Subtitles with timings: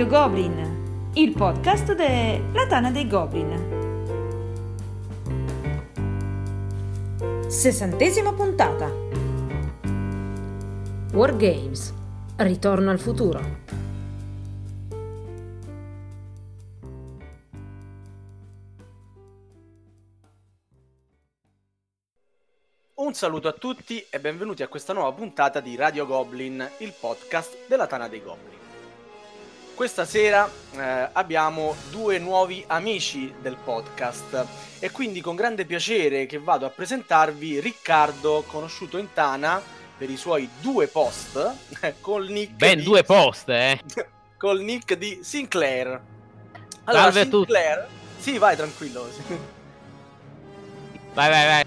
[0.00, 3.68] Radio Goblin, il podcast della Tana dei Goblin.
[7.46, 8.90] Sessantesima puntata.
[11.12, 11.92] Wargames.
[12.36, 13.40] Ritorno al futuro.
[22.94, 27.66] Un saluto a tutti e benvenuti a questa nuova puntata di Radio Goblin, il podcast
[27.68, 28.69] della Tana dei Goblin.
[29.80, 34.44] Questa sera eh, abbiamo due nuovi amici del podcast
[34.78, 39.58] e quindi con grande piacere che vado a presentarvi Riccardo, conosciuto in Tana
[39.96, 41.54] per i suoi due post
[42.00, 42.84] col nick Ben di...
[42.84, 43.80] due post, eh.
[44.36, 45.98] col nick di Sinclair.
[46.84, 47.50] Salve a tutti.
[47.50, 47.88] Sinclair...
[48.18, 49.08] Sì, vai tranquillo.
[51.14, 51.64] Vai, vai, vai.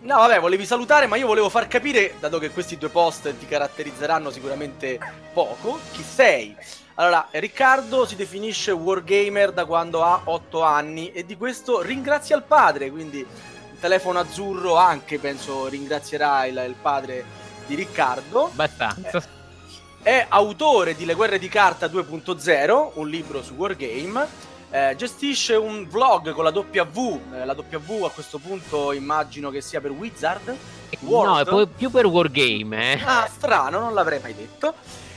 [0.00, 3.46] No, vabbè, volevi salutare, ma io volevo far capire, dato che questi due post ti
[3.46, 4.98] caratterizzeranno sicuramente
[5.32, 6.56] poco, chi sei.
[6.96, 12.42] Allora, Riccardo si definisce wargamer da quando ha 8 anni e di questo ringrazia il
[12.42, 17.24] padre, quindi il telefono azzurro anche penso ringrazierà il, il padre
[17.66, 18.44] di Riccardo.
[18.44, 19.22] Abbastanza.
[20.02, 24.50] È autore di Le guerre di carta 2.0, un libro su wargame.
[24.70, 27.20] Eh, gestisce un vlog con la W.
[27.34, 30.48] eh, la W a questo punto immagino che sia per Wizard.
[31.00, 31.46] No, World.
[31.46, 33.02] è poi più per Wargame, eh.
[33.04, 34.74] Ah, strano, non l'avrei mai detto.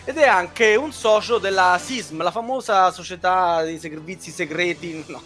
[0.07, 5.03] Ed è anche un socio della SISM, la famosa società di servizi segreti.
[5.09, 5.21] No.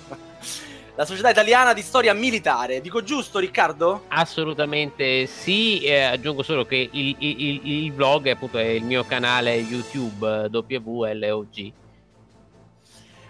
[0.95, 2.81] La società italiana di storia militare.
[2.81, 4.03] Dico giusto, Riccardo?
[4.09, 9.05] Assolutamente sì, eh, aggiungo solo che il, il- il- vlog è appunto è il mio
[9.05, 11.71] canale YouTube WLOG.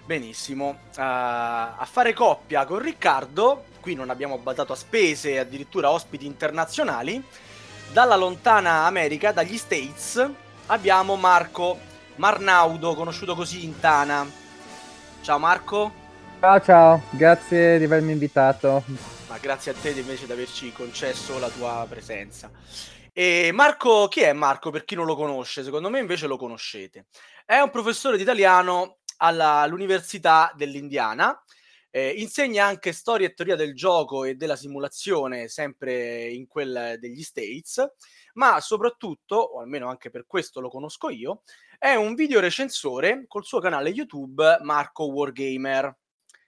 [0.04, 0.70] Benissimo.
[0.96, 7.24] Uh, a fare coppia con Riccardo, qui non abbiamo badato a spese, addirittura ospiti internazionali.
[7.92, 10.28] Dalla lontana America, dagli States,
[10.70, 11.80] abbiamo Marco
[12.16, 14.30] Marnaudo, conosciuto così in Tana.
[15.22, 16.08] Ciao Marco.
[16.40, 18.84] Ciao ciao, grazie di avermi invitato.
[19.28, 22.50] Ma grazie a te invece di averci concesso la tua presenza.
[23.12, 25.64] E Marco, chi è Marco per chi non lo conosce?
[25.64, 27.08] Secondo me invece lo conoscete.
[27.46, 31.38] È un professore di italiano alla- all'Università dell'Indiana.
[31.92, 37.24] Eh, insegna anche storia e teoria del gioco e della simulazione, sempre in quel degli
[37.24, 37.84] States,
[38.40, 41.42] ma soprattutto, o almeno anche per questo lo conosco io,
[41.78, 45.94] è un videorecensore col suo canale YouTube Marco Wargamer.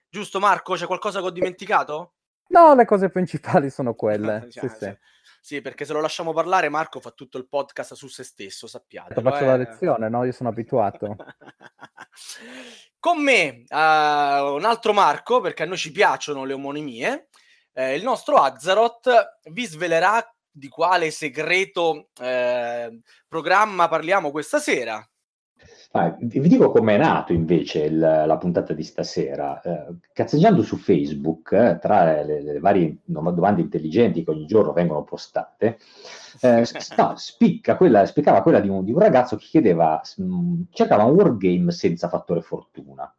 [0.08, 0.74] Giusto Marco?
[0.74, 2.14] C'è qualcosa che ho dimenticato?
[2.48, 4.48] No, le cose principali sono quelle.
[4.50, 4.68] Sì, sì.
[4.78, 4.98] sì.
[5.44, 9.20] Sì, perché se lo lasciamo parlare, Marco fa tutto il podcast su se stesso, sappiate.
[9.20, 10.24] Faccio la lezione, no?
[10.24, 11.16] Io sono abituato.
[12.98, 17.28] Con me, eh, un altro Marco, perché a noi ci piacciono le omonimie,
[17.72, 25.04] eh, il nostro Axaroth vi svelerà di quale segreto eh, programma parliamo questa sera.
[25.94, 29.60] Ah, vi dico com'è nato invece il- la puntata di stasera.
[29.60, 35.04] Eh, cazzeggiando su Facebook, eh, tra le, le varie domande intelligenti che ogni giorno vengono
[35.04, 35.78] postate,
[36.40, 36.64] eh,
[36.96, 41.14] no, spicca quella, spiccava quella di un, di un ragazzo che chiedeva, mh, cercava un
[41.14, 43.14] wargame senza fattore fortuna.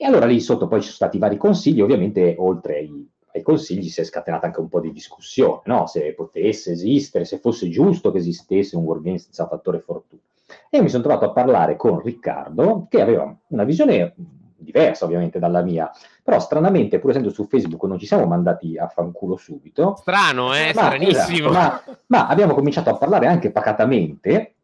[0.00, 3.88] E allora lì sotto poi ci sono stati vari consigli, ovviamente oltre ai, ai consigli
[3.88, 5.86] si è scatenata anche un po' di discussione, no?
[5.86, 10.22] se potesse esistere, se fosse giusto che esistesse un wargame senza fattore fortuna.
[10.70, 14.14] E mi sono trovato a parlare con Riccardo, che aveva una visione
[14.56, 15.90] diversa ovviamente dalla mia,
[16.22, 20.72] però stranamente, pur essendo su Facebook, non ci siamo mandati a fanculo subito, Strano, eh,
[20.74, 21.50] ma, stranissimo.
[21.50, 24.56] esatto, ma, ma abbiamo cominciato a parlare anche pacatamente,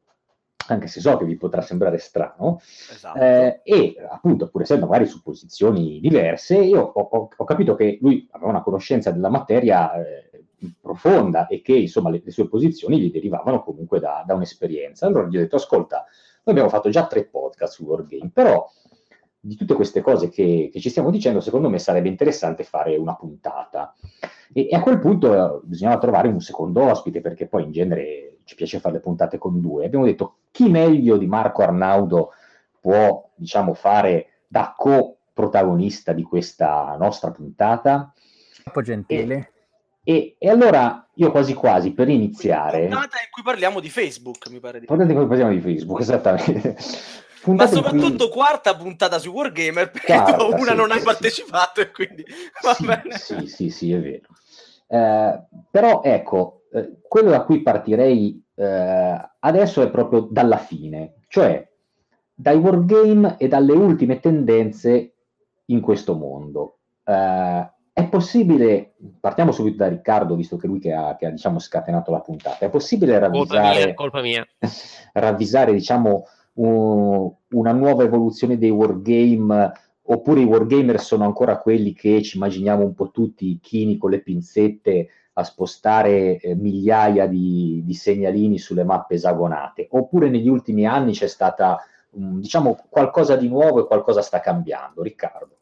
[0.68, 2.60] anche se so che vi potrà sembrare strano,
[2.90, 3.18] Esatto.
[3.18, 7.98] eh, e appunto, pur essendo magari su posizioni diverse, io ho, ho- ho capito che
[8.00, 10.30] lui aveva una conoscenza della materia eh,
[10.80, 15.06] profonda e che insomma le, le sue posizioni gli derivavano comunque da, da un'esperienza.
[15.06, 15.96] Allora gli ho detto: Ascolta,
[16.44, 18.66] noi abbiamo fatto già tre podcast su Wargame, però
[19.38, 23.14] di tutte queste cose che, che ci stiamo dicendo, secondo me sarebbe interessante fare una
[23.14, 23.94] puntata.
[24.54, 28.33] E, e a quel punto eh, bisognava trovare un secondo ospite, perché poi in genere
[28.44, 29.86] ci piace fare le puntate con due.
[29.86, 32.32] Abbiamo detto chi meglio di Marco Arnaudo
[32.80, 38.12] può, diciamo, fare da co-protagonista di questa nostra puntata.
[38.62, 39.52] Troppo gentili.
[40.06, 44.60] E, e allora io quasi quasi per iniziare, Puntata in cui parliamo di Facebook, mi
[44.60, 46.76] pare di guardate come parliamo di Facebook, esattamente.
[46.76, 46.84] Ma
[47.40, 50.98] Puntata in cui- soprattutto quarta puntata su Wargamer, perché Quarta, tu una sì, non hai
[50.98, 51.04] sì.
[51.04, 52.24] partecipato e quindi
[52.62, 53.18] va sì, bene.
[53.18, 54.28] sì, sì, sì, è vero.
[54.86, 61.66] Eh, però ecco, eh, quello da cui partirei eh, adesso è proprio dalla fine, cioè
[62.34, 65.14] dai wargame e dalle ultime tendenze
[65.66, 66.78] in questo mondo.
[67.04, 71.60] Eh, è possibile, partiamo subito da Riccardo, visto che lui che ha, che ha, diciamo,
[71.60, 74.44] scatenato la puntata, è possibile Colpa mia, ravvisare, colpa mia.
[75.12, 79.72] ravvisare diciamo, uh, una nuova evoluzione dei wargame
[80.06, 84.10] oppure i wargamer sono ancora quelli che ci immaginiamo un po' tutti, i chini con
[84.10, 90.86] le pinzette a spostare eh, migliaia di, di, segnalini sulle mappe esagonate, oppure negli ultimi
[90.86, 95.02] anni c'è stata, um, diciamo, qualcosa di nuovo e qualcosa sta cambiando.
[95.02, 95.58] Riccardo.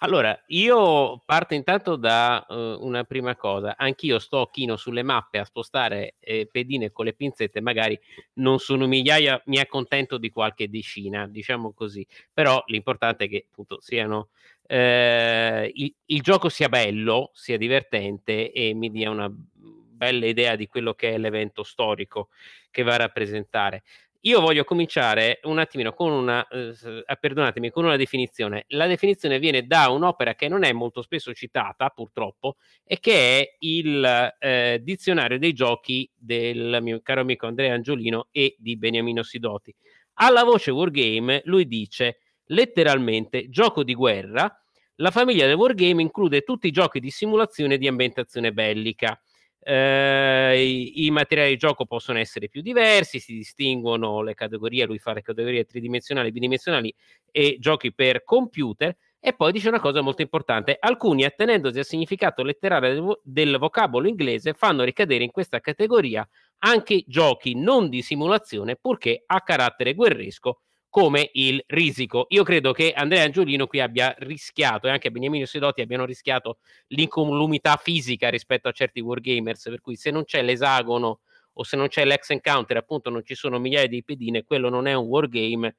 [0.00, 2.54] Allora, io parto intanto da uh,
[2.86, 3.74] una prima cosa.
[3.76, 7.98] Anch'io sto chino sulle mappe a spostare eh, pedine con le pinzette, magari
[8.34, 12.06] non sono migliaia, mi accontento di qualche decina, diciamo così.
[12.32, 14.28] Però l'importante è che appunto siano
[14.70, 20.66] eh, il, il, gioco sia bello, sia divertente e mi dia una bella idea di
[20.66, 22.28] quello che è l'evento storico
[22.70, 23.82] che va a rappresentare.
[24.22, 26.74] Io voglio cominciare un attimino con una, eh,
[27.18, 28.64] perdonatemi, con una definizione.
[28.68, 33.56] La definizione viene da un'opera che non è molto spesso citata, purtroppo, e che è
[33.60, 39.74] il eh, dizionario dei giochi del mio caro amico Andrea Angiolino e di Beniamino Sidoti.
[40.20, 42.18] Alla voce Wargame lui dice
[42.48, 44.52] letteralmente gioco di guerra.
[44.96, 49.18] La famiglia del wargame include tutti i giochi di simulazione di ambientazione bellica
[49.60, 54.98] eh, i, i, materiali di gioco possono essere più diversi, si distinguono le categorie, lui
[54.98, 56.94] fa le categorie tridimensionali, bidimensionali
[57.30, 58.96] e giochi per computer.
[59.20, 64.08] E poi dice una cosa molto importante: alcuni, attenendosi al significato letterale del, del vocabolo
[64.08, 66.26] inglese, fanno ricadere in questa categoria
[66.60, 72.26] anche giochi non di simulazione, purché a carattere guerresco come il risico.
[72.30, 76.58] Io credo che Andrea Angiolino qui abbia rischiato e anche Beniamino Sedotti abbiano rischiato
[76.88, 81.20] l'incolumità fisica rispetto a certi wargamers, per cui se non c'è l'esagono
[81.52, 84.86] o se non c'è l'ex encounter, appunto non ci sono migliaia di pedine, quello non
[84.86, 85.76] è un wargame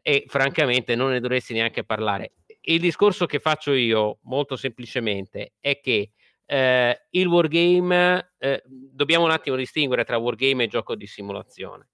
[0.00, 2.32] e francamente non ne dovresti neanche parlare.
[2.62, 6.12] Il discorso che faccio io molto semplicemente è che
[6.46, 11.88] eh, il wargame eh, dobbiamo un attimo distinguere tra wargame e gioco di simulazione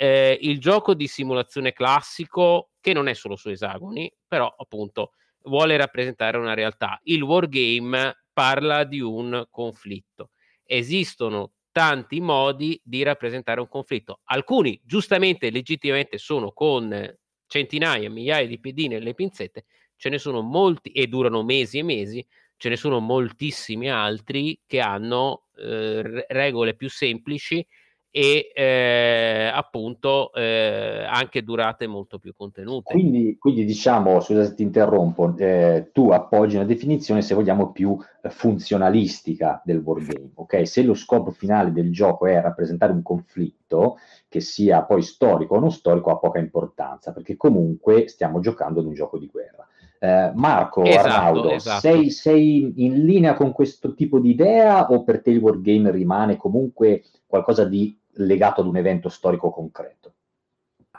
[0.00, 5.76] eh, il gioco di simulazione classico, che non è solo su esagoni, però appunto vuole
[5.76, 7.00] rappresentare una realtà.
[7.02, 10.30] Il wargame parla di un conflitto.
[10.64, 14.20] Esistono tanti modi di rappresentare un conflitto.
[14.26, 17.16] Alcuni, giustamente e legittimamente, sono con
[17.48, 19.64] centinaia, migliaia di pedine e le pinzette,
[19.96, 22.24] ce ne sono molti e durano mesi e mesi,
[22.56, 27.66] ce ne sono moltissimi altri che hanno eh, regole più semplici
[28.10, 32.92] e eh, appunto eh, anche durate molto più contenute.
[32.92, 37.98] Quindi, quindi diciamo, scusa se ti interrompo, eh, tu appoggi una definizione, se vogliamo, più
[38.28, 40.66] funzionalistica del wargame, ok?
[40.66, 45.60] Se lo scopo finale del gioco è rappresentare un conflitto, che sia poi storico o
[45.60, 49.66] non storico, ha poca importanza, perché comunque stiamo giocando ad un gioco di guerra.
[50.00, 51.80] Eh, Marco, esatto, Arnaudo, esatto.
[51.80, 56.36] Sei, sei, in linea con questo tipo di idea o per te il wargame rimane
[56.36, 60.14] comunque qualcosa di legato ad un evento storico concreto.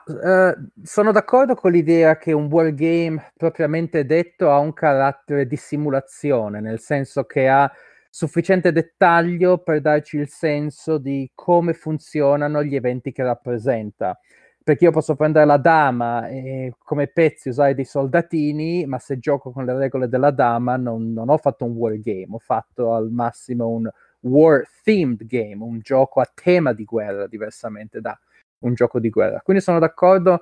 [0.06, 6.60] Uh, sono d'accordo con l'idea che un wargame propriamente detto ha un carattere di simulazione,
[6.62, 7.72] nel senso che ha
[8.10, 14.18] sufficiente dettaglio per darci il senso di come funzionano gli eventi che rappresenta.
[14.64, 19.52] Perché io posso prendere la dama e come pezzi usare dei soldatini, ma se gioco
[19.52, 23.68] con le regole della dama non, non ho fatto un wargame, ho fatto al massimo
[23.68, 23.90] un,
[24.22, 28.18] war themed game, un gioco a tema di guerra, diversamente da
[28.60, 29.42] un gioco di guerra.
[29.42, 30.42] Quindi sono d'accordo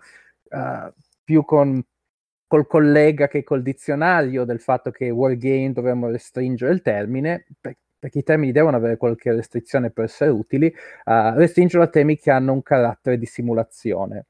[0.50, 0.94] uh,
[1.24, 1.84] più con
[2.48, 8.20] col collega che col dizionario del fatto che wargame dovremmo restringere il termine, per, perché
[8.20, 12.54] i termini devono avere qualche restrizione per essere utili, uh, restringerlo a temi che hanno
[12.54, 14.28] un carattere di simulazione.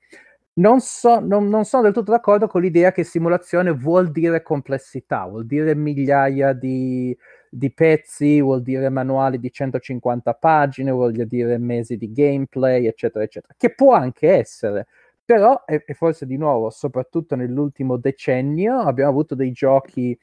[0.53, 5.25] Non, so, non, non, sono del tutto d'accordo con l'idea che simulazione vuol dire complessità,
[5.27, 7.15] vuol dire migliaia di,
[7.49, 13.53] di pezzi, vuol dire manuali di 150 pagine, vuol dire mesi di gameplay, eccetera, eccetera,
[13.57, 14.87] che può anche essere.
[15.23, 20.17] Però, e, e forse di nuovo, soprattutto nell'ultimo decennio, abbiamo avuto dei giochi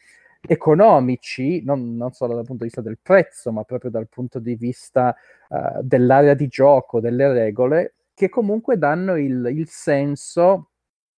[0.46, 4.54] economici, non, non, solo dal punto di vista del prezzo, ma proprio dal punto di
[4.54, 5.14] vista
[5.48, 10.70] uh, dell'area di gioco, delle regole, che comunque danno il, il senso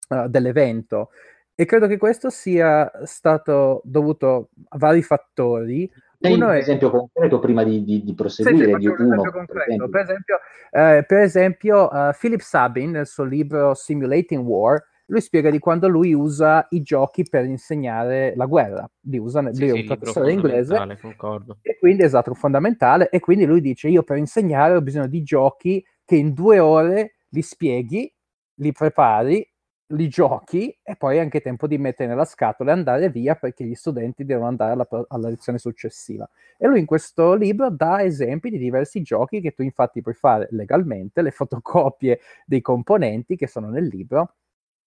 [0.09, 1.11] uh, dell'evento.
[1.59, 5.91] E credo che questo sia stato dovuto a vari fattori.
[6.21, 6.59] Sei uno un è...
[6.59, 9.23] esempio concreto prima di, di, di proseguire sì, di uno.
[9.23, 10.39] Per esempio, per esempio,
[10.71, 15.89] eh, per esempio uh, Philip Sabin nel suo libro Simulating War lui spiega di quando
[15.89, 18.91] lui usa i giochi per insegnare la guerra.
[19.03, 20.99] Li usa, sì, lui è un sì, professore inglese.
[21.01, 21.59] Concordo.
[21.63, 23.09] E quindi è esatto, fondamentale.
[23.11, 27.19] E quindi lui dice: Io per insegnare ho bisogno di giochi che in due ore
[27.29, 28.13] li spieghi,
[28.55, 29.49] li prepari
[29.91, 33.65] li giochi e poi è anche tempo di mettere nella scatola e andare via perché
[33.65, 36.29] gli studenti devono andare alla, alla, lezione successiva.
[36.59, 40.49] E lui in questo libro dà esempi di diversi giochi che tu infatti puoi fare
[40.51, 44.35] legalmente, le fotocopie dei componenti che sono nel libro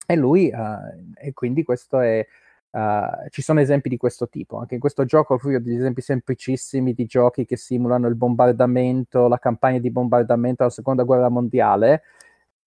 [0.06, 2.26] e lui, uh, e quindi questo è,
[2.72, 4.60] Uh, ci sono esempi di questo tipo.
[4.60, 9.40] Anche in questo gioco ho degli esempi semplicissimi di giochi che simulano il bombardamento, la
[9.40, 12.04] campagna di bombardamento alla seconda guerra mondiale.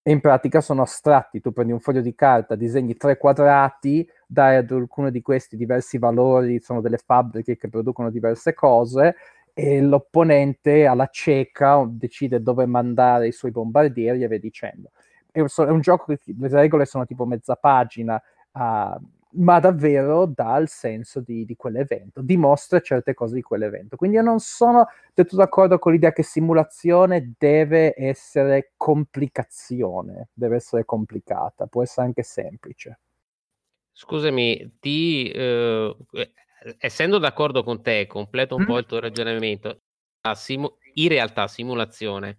[0.05, 1.41] E in pratica sono astratti.
[1.41, 5.97] Tu prendi un foglio di carta, disegni tre quadrati, dai ad alcuno di questi diversi
[5.99, 9.15] valori, sono delle fabbriche che producono diverse cose,
[9.55, 14.91] e l'opponente alla cieca decide dove mandare i suoi bombardieri e via dicendo.
[15.31, 18.21] È un, è un gioco che le regole sono tipo mezza pagina.
[18.53, 19.01] Uh,
[19.35, 23.97] ma davvero dà il senso di, di, quell'evento, dimostra certe cose di quell'evento.
[23.97, 30.57] Quindi io non sono del tutto d'accordo con l'idea che simulazione deve essere complicazione, deve
[30.57, 33.01] essere complicata, può essere anche semplice.
[33.93, 35.97] Scusami, ti, eh,
[36.79, 38.67] essendo d'accordo con te, completo un mm.
[38.67, 39.81] po' il tuo ragionamento,
[40.35, 42.39] simu- in realtà simulazione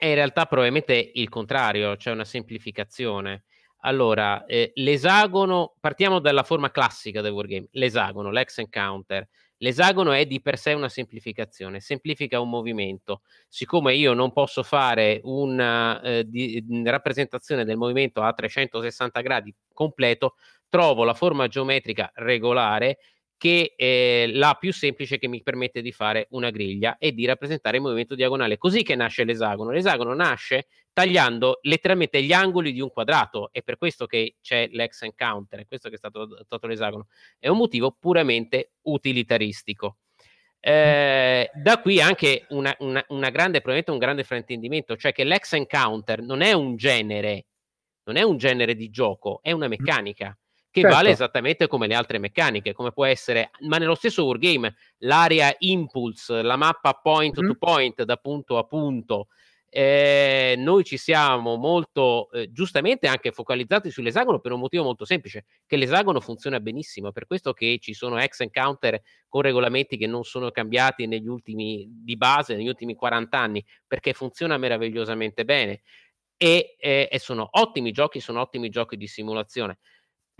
[0.00, 3.44] è in realtà probabilmente il contrario, cioè una semplificazione
[3.80, 9.26] allora, eh, l'esagono, partiamo dalla forma classica del wargame, l'esagono, l'ex encounter.
[9.62, 13.22] L'esagono è di per sé una semplificazione, semplifica un movimento.
[13.46, 20.36] Siccome io non posso fare una eh, di, rappresentazione del movimento a 360 gradi completo,
[20.68, 22.98] trovo la forma geometrica regolare
[23.40, 27.78] che è la più semplice che mi permette di fare una griglia e di rappresentare
[27.78, 28.58] il movimento diagonale.
[28.58, 29.70] Così che nasce l'esagono.
[29.70, 33.48] L'esagono nasce tagliando letteralmente gli angoli di un quadrato.
[33.50, 37.06] È per questo che c'è l'ex encounter, è questo che è stato adottato l'esagono.
[37.38, 39.96] È un motivo puramente utilitaristico.
[40.60, 45.54] Eh, da qui anche una, una, una grande, probabilmente un grande fraintendimento, cioè che l'ex
[45.54, 47.46] encounter non è un genere,
[48.04, 50.36] non è un genere di gioco, è una meccanica
[50.70, 50.96] che certo.
[50.96, 56.42] vale esattamente come le altre meccaniche, come può essere, ma nello stesso wargame, l'area impulse,
[56.42, 57.50] la mappa point mm-hmm.
[57.50, 59.26] to point da punto a punto,
[59.72, 65.44] eh, noi ci siamo molto eh, giustamente anche focalizzati sull'esagono per un motivo molto semplice,
[65.66, 70.24] che l'esagono funziona benissimo, per questo che ci sono ex encounter con regolamenti che non
[70.24, 75.82] sono cambiati negli ultimi di base, negli ultimi 40 anni, perché funziona meravigliosamente bene
[76.36, 79.78] e, eh, e sono ottimi giochi, sono ottimi giochi di simulazione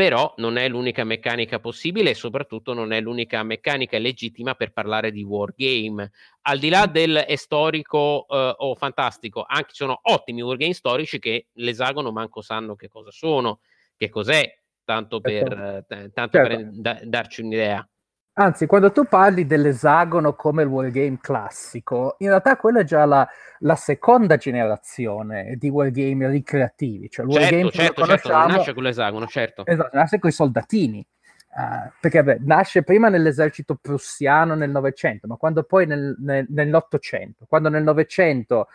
[0.01, 5.13] però non è l'unica meccanica possibile e soprattutto non è l'unica meccanica legittima per parlare
[5.13, 6.13] di wargame.
[6.41, 11.49] Al di là del è storico eh, o fantastico, anche sono ottimi wargame storici che
[11.53, 13.61] l'esagono manco sanno che cosa sono,
[13.95, 14.51] che cos'è,
[14.85, 15.49] tanto per,
[15.87, 15.95] certo.
[15.95, 16.57] eh, tanto certo.
[16.57, 17.87] per da, darci un'idea.
[18.33, 23.29] Anzi, quando tu parli dell'esagono come il wargame classico, in realtà quella è già la,
[23.59, 27.11] la seconda generazione di wargame ricreativi.
[27.11, 29.67] Cioè il certo, wargame certo, certo, nasce con l'esagono, certo.
[29.67, 31.07] Esatto, nasce con i soldatini.
[31.53, 37.45] Uh, perché beh, nasce prima nell'esercito prussiano nel Novecento, ma quando poi nel, nel, nell'Ottocento,
[37.49, 38.69] quando nel Novecento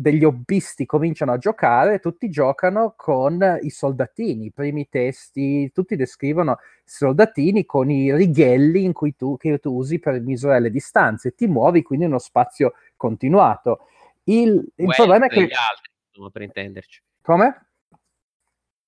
[0.00, 6.52] degli hobbisti cominciano a giocare, tutti giocano con i soldatini, i primi testi, tutti descrivono
[6.52, 11.34] i soldatini con i righelli in cui tu, che tu usi per misurare le distanze,
[11.34, 13.88] ti muovi quindi in uno spazio continuato.
[14.22, 15.46] Il, il problema è che...
[15.46, 17.02] Gli altri, per intenderci.
[17.20, 17.66] Come?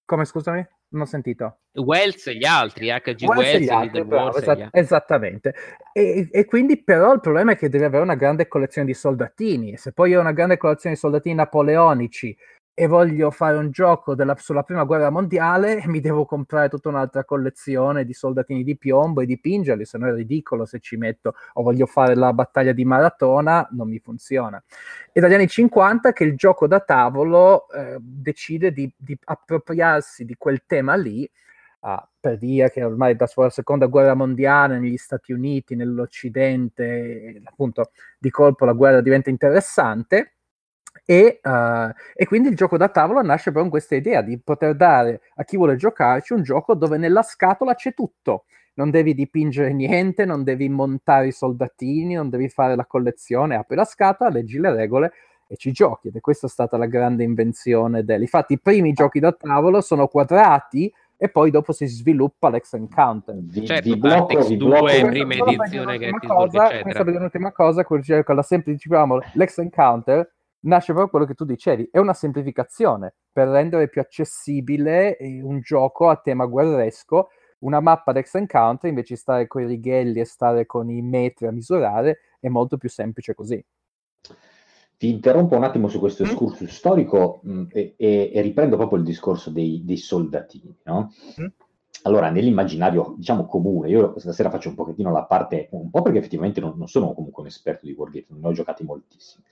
[0.04, 0.64] Come scusami?
[0.92, 1.58] Non ho sentito.
[1.74, 5.54] Wells e gli altri, HG Wells, Wells e gli altri, bravo, esat- esattamente.
[5.92, 9.76] E, e, quindi però il problema è che deve avere una grande collezione di soldatini.
[9.76, 12.36] Se poi ho una grande collezione di soldatini napoleonici
[12.80, 17.26] e voglio fare un gioco della, sulla prima guerra mondiale, mi devo comprare tutta un'altra
[17.26, 21.62] collezione di soldatini di piombo e dipingerli, se no è ridicolo se ci metto o
[21.62, 24.64] voglio fare la battaglia di maratona, non mi funziona.
[25.12, 30.36] È dagli anni 50 che il gioco da tavolo eh, decide di, di, appropriarsi di
[30.38, 31.30] quel tema lì,
[31.80, 37.90] uh, per dire che ormai da la seconda guerra mondiale negli Stati Uniti, nell'Occidente, appunto
[38.18, 40.36] di colpo la guerra diventa interessante
[41.10, 44.76] e, uh, e, quindi il gioco da tavola nasce proprio con questa idea di poter
[44.76, 48.44] dare a chi vuole giocarci un gioco dove nella scatola c'è tutto.
[48.74, 53.74] Non devi dipingere niente, non devi montare i soldatini, non devi fare la collezione, apri
[53.74, 55.12] la scatola, leggi le regole
[55.48, 56.06] e ci giochi.
[56.06, 58.20] Ed è questa stata la grande invenzione del...
[58.20, 63.34] Infatti i primi giochi da tavolo sono quadrati e poi dopo si sviluppa l'ex encounter.
[63.34, 64.84] Vi, certo, vi blocco, vi blocco.
[64.84, 70.92] prima edizione che cosa, questa è l'ultima cosa, con la semplice, diciamo, l'ex encounter nasce
[70.92, 76.08] proprio quello che tu dicevi, è una semplificazione per rendere più accessibile eh, un gioco
[76.08, 77.28] a tema guerresco,
[77.60, 81.46] una mappa d'ex encounter invece di stare con i righelli e stare con i metri
[81.46, 83.62] a misurare è molto più semplice così.
[84.96, 86.26] ti interrompo un attimo su questo Mm.
[86.26, 91.12] excursus storico mh, e, e- e riprendo proprio il discorso dei, dei soldatini, no?
[91.38, 91.50] Mm.
[92.02, 96.60] Allora, nell'immaginario, diciamo, comune, io stasera faccio un pochettino la parte, un po' perché effettivamente
[96.60, 99.44] non, non sono comunque un esperto di wargame, ne ho giocati moltissimi,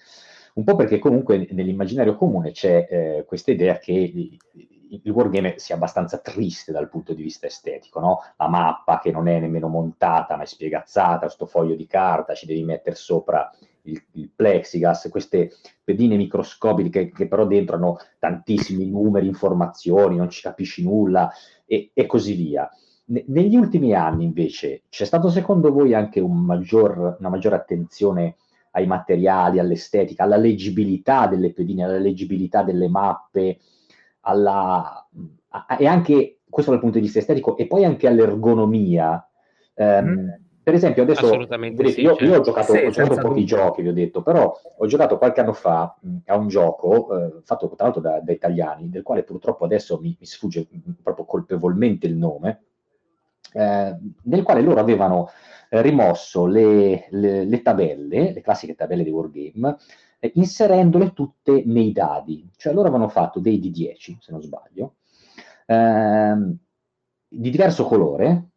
[0.59, 4.37] un po' perché comunque nell'immaginario comune c'è eh, questa idea che il,
[5.13, 8.19] wargame sia abbastanza triste dal punto di vista estetico, no?
[8.37, 12.47] La mappa che non è nemmeno montata, ma è spiegazzata, sto foglio di carta, ci
[12.47, 13.49] devi mettere sopra
[13.83, 15.53] il, il plexiglass, queste
[15.85, 21.31] pedine microscopiche che, che però dentro hanno tantissimi numeri, informazioni, non ci capisci nulla
[21.67, 22.69] e, e così via.
[23.07, 28.37] Ne- negli ultimi anni invece c'è stato secondo voi anche un maggior, una maggiore attenzione
[28.73, 33.59] ai materiali, all'estetica, alla leggibilità delle pedine, alla leggibilità delle mappe,
[34.21, 35.07] alla,
[35.49, 39.29] a- e anche questo dal punto di vista estetico e poi anche all'ergonomia.
[39.75, 40.29] Ehm, Mm.
[40.69, 42.25] Per esempio, adesso vedete, sì, io, certo.
[42.25, 43.45] io ho giocato, Sì, ho giocato pochi dubbio.
[43.47, 47.41] giochi, vi ho detto, però ho giocato qualche anno fa mh, a un gioco eh,
[47.43, 51.25] fatto tra l'altro da, da italiani, del quale purtroppo adesso mi, mi sfugge mh, proprio
[51.25, 52.65] colpevolmente il nome,
[53.53, 55.29] eh, nel quale loro avevano
[55.71, 59.77] eh, rimosso le, le- le tabelle, le classiche tabelle di Wargame,
[60.21, 62.49] eh, inserendole tutte nei dadi.
[62.57, 64.97] Cioè loro avevano fatto dei D10, se non sbaglio,
[65.67, 66.57] ehm,
[67.31, 68.51] di diverso colore,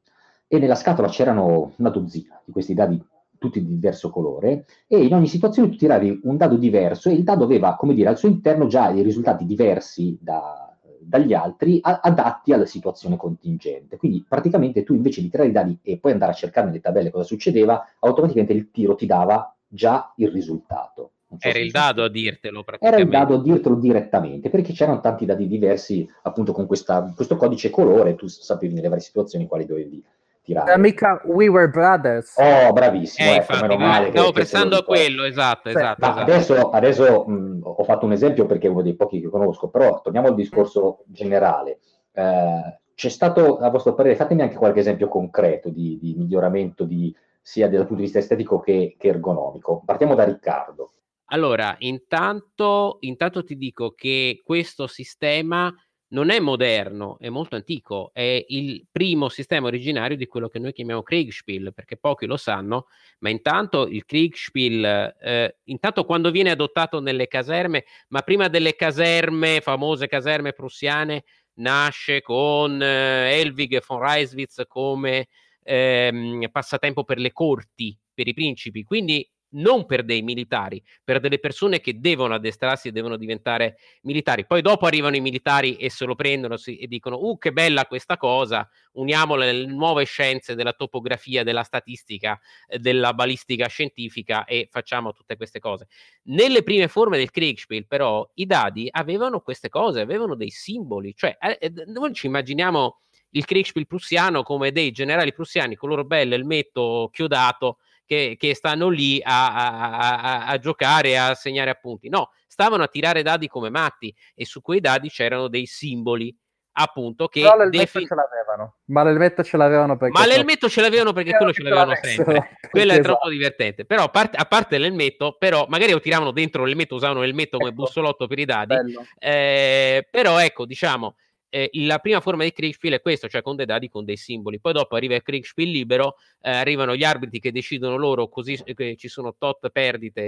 [0.48, 3.02] e nella scatola c'erano una dozzina di questi dadi
[3.38, 7.24] tutti di diverso colore e in ogni situazione tu tiravi un dado diverso e il
[7.24, 10.71] dado aveva, come dire, al suo interno già dei risultati diversi da-
[11.04, 13.98] dagli altri a- adatti alla situazione contingente.
[13.98, 17.10] Quindi praticamente tu invece di tirare i dadi e poi andare a cercare nelle tabelle
[17.12, 21.12] cosa succedeva, automaticamente il tiro ti dava già il risultato.
[21.38, 23.02] So Era il dado a dirtelo Era praticamente.
[23.04, 27.70] il dado a dirtelo direttamente, perché c'erano tanti dadi diversi, appunto con questa- questo codice
[27.70, 30.04] colore, tu sapevi nelle varie situazioni quali dovevi
[30.42, 30.78] tirare.
[30.78, 32.36] Mica We Were Brothers.
[32.38, 35.02] Oh, bravissimo, Eh, ecco, infatti, meno male che- stavo che pensando a ricordi.
[35.02, 36.00] quello, esatto, Sì, esatto.
[36.06, 36.32] Ma esatto.
[36.32, 40.02] adesso, adesso, mh, ho fatto un esempio perché è uno dei pochi che conosco, però
[40.02, 41.80] torniamo al discorso generale.
[42.14, 47.16] Eh, c'è stato, a vostro parere, fatemi anche qualche esempio concreto di, di miglioramento di-
[47.42, 49.82] sia dal punto di vista estetico che, che ergonomico.
[49.84, 50.94] Partiamo da Riccardo.
[51.34, 55.74] Allora, intanto, intanto ti dico che questo sistema
[56.12, 60.74] non è moderno, è molto antico, è il primo sistema originario di quello che noi
[60.74, 62.88] chiamiamo Kriegspiel, perché pochi lo sanno,
[63.20, 69.62] ma intanto il Kriegspiel, eh, intanto quando viene adottato nelle caserme, ma prima delle caserme,
[69.62, 71.24] famose caserme prussiane,
[71.56, 75.28] nasce con eh, Helwig von Reiswitz come
[75.64, 81.40] ehm, passatempo per le corti, per i principi, quindi non per dei militari, per delle
[81.40, 84.46] persone che devono addestrarsi e devono diventare militari.
[84.46, 87.86] Poi dopo arrivano i militari e se lo prendono si- e dicono, uh, che bella
[87.86, 94.68] questa cosa, uniamole alle nuove scienze della topografia, della statistica, eh, della balistica scientifica e
[94.70, 95.88] facciamo tutte queste cose.
[96.24, 101.38] Nelle prime forme del Kriegspiel, però, i dadi avevano queste cose, avevano dei simboli, cioè
[101.40, 103.00] eh, eh, noi ci immaginiamo
[103.32, 108.90] il Kriegspiel prussiano come dei generali prussiani con loro bello elmetto chiodato che, che stanno
[108.90, 112.10] lì a, a- a- a giocare, a segnare appunti.
[112.10, 116.36] No, stavano a tirare dadi come matti e su quei dadi c'erano dei simboli,
[116.74, 118.76] appunto, che Però l'elmetto defin- ce l'avevano.
[118.86, 120.18] Ma l'elmetto ce l'avevano perché...
[120.20, 122.58] Ma l'elmetto ce l'avevano perché quello ce l'avevano sempre.
[122.72, 123.08] Quello è Esatto.
[123.10, 123.86] troppo divertente.
[123.86, 127.70] Però a parte, a parte l'elmetto, però magari lo tiravano dentro l'elmetto, usavano l'elmetto come
[127.72, 127.82] Ecco.
[127.82, 128.76] bussolotto per i dadi.
[129.20, 131.16] Eh, però ecco, diciamo,
[131.54, 134.62] eh, la prima forma di Kriegspiel è questo, cioè con dei dadi, con dei simboli.
[134.62, 138.96] Poi dopo arriva il Kriegspiel libero, eh, arrivano gli arbitri che decidono loro, così eh,
[138.96, 140.22] ci sono tot perdite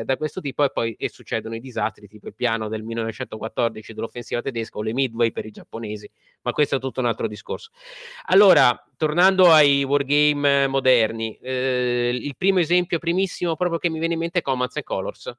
[0.00, 3.94] eh, da questo tipo e poi e succedono i disastri, tipo il piano del 1914
[3.94, 6.10] dell'offensiva tedesca o le Midway per i giapponesi,
[6.42, 7.70] ma questo è tutto un altro discorso.
[8.26, 14.20] Allora, tornando ai wargame moderni, eh, il primo esempio primissimo proprio che mi viene in
[14.20, 15.32] mente è Commands and Colors.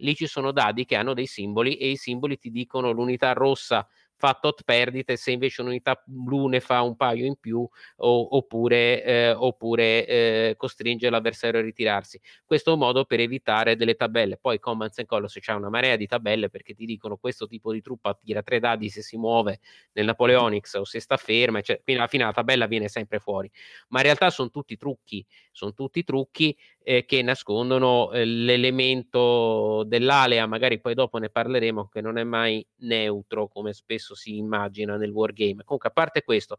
[0.00, 3.86] Lì ci sono dadi che hanno dei simboli e i simboli ti dicono l'unità rossa
[4.18, 9.02] fa tot perdite, se invece un'unità blu ne fa un paio in più o- oppure,
[9.04, 12.20] eh, oppure eh, costringe l'avversario a ritirarsi.
[12.44, 14.36] Questo è un modo per evitare delle tabelle.
[14.36, 17.80] Poi Commands and Colors c'è una marea di tabelle perché ti dicono questo tipo di
[17.80, 19.60] truppa tira tre dadi se si muove
[19.92, 23.50] nel Napoleonics o se sta ferma, cioè, quindi alla fine la tabella viene sempre fuori.
[23.88, 26.56] Ma in realtà sono tutti trucchi, sono tutti trucchi
[26.88, 32.66] eh, che nascondono eh, l'elemento dell'alea, magari poi dopo ne parleremo, che non è mai
[32.76, 35.64] neutro come spesso si immagina nel wargame.
[35.64, 36.56] Comunque, a parte questo,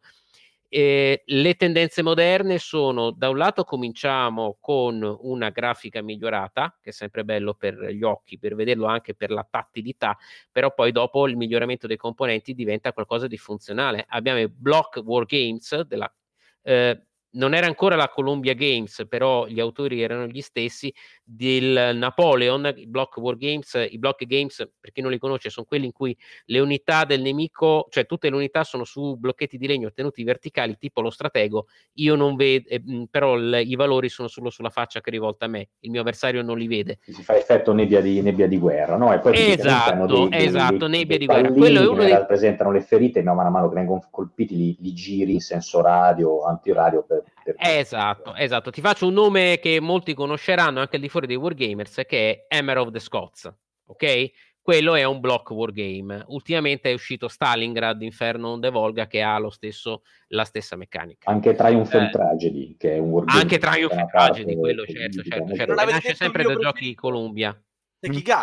[0.67, 6.93] eh, le tendenze moderne sono da un lato cominciamo con una grafica migliorata, che è
[6.93, 10.15] sempre bello per gli occhi, per vederlo anche per la tattilità,
[10.51, 14.05] però poi dopo il miglioramento dei componenti diventa qualcosa di funzionale.
[14.07, 16.13] Abbiamo i block wargames della
[16.61, 22.73] eh, non era ancora la Columbia Games, però gli autori erano gli stessi del Napoleon,
[22.75, 25.91] i Block War Games, i Block Games, per chi non li conosce, sono quelli in
[25.91, 30.23] cui le unità del nemico, cioè tutte le unità sono su blocchetti di legno tenuti
[30.23, 34.69] verticali, tipo lo stratego, io non vedo, eh, però l- i valori sono solo sulla
[34.69, 36.99] faccia che rivolta a me, il mio avversario non li vede.
[37.01, 39.13] Si fa effetto nebbia di, nebbia di guerra, no?
[39.13, 41.51] E poi esatto, dei, esatto, dei, nebbia di guerra.
[41.51, 42.11] Quello è uno dei...
[42.11, 45.81] rappresentano le ferite, ma mano a mano che vengono colpiti li, li giri in senso
[45.81, 47.18] radio, antiradio per
[47.57, 48.69] Esatto, esatto.
[48.71, 52.55] Ti faccio un nome che molti conosceranno anche al di fuori dei Wargamers, che è
[52.55, 53.53] Hammer of the Scots,
[53.85, 54.31] ok?
[54.61, 56.23] Quello è un block wargame.
[56.27, 61.31] Ultimamente è uscito Stalingrad Inferno on the Volga che ha lo stesso, la stessa meccanica.
[61.31, 63.41] Anche Triumph eh, and Tragedy, che è un wargame.
[63.41, 65.73] Anche Triumph and Tragedy, quello certo, certo, certo.
[65.73, 67.59] Nasce sempre da giochi di Columbia.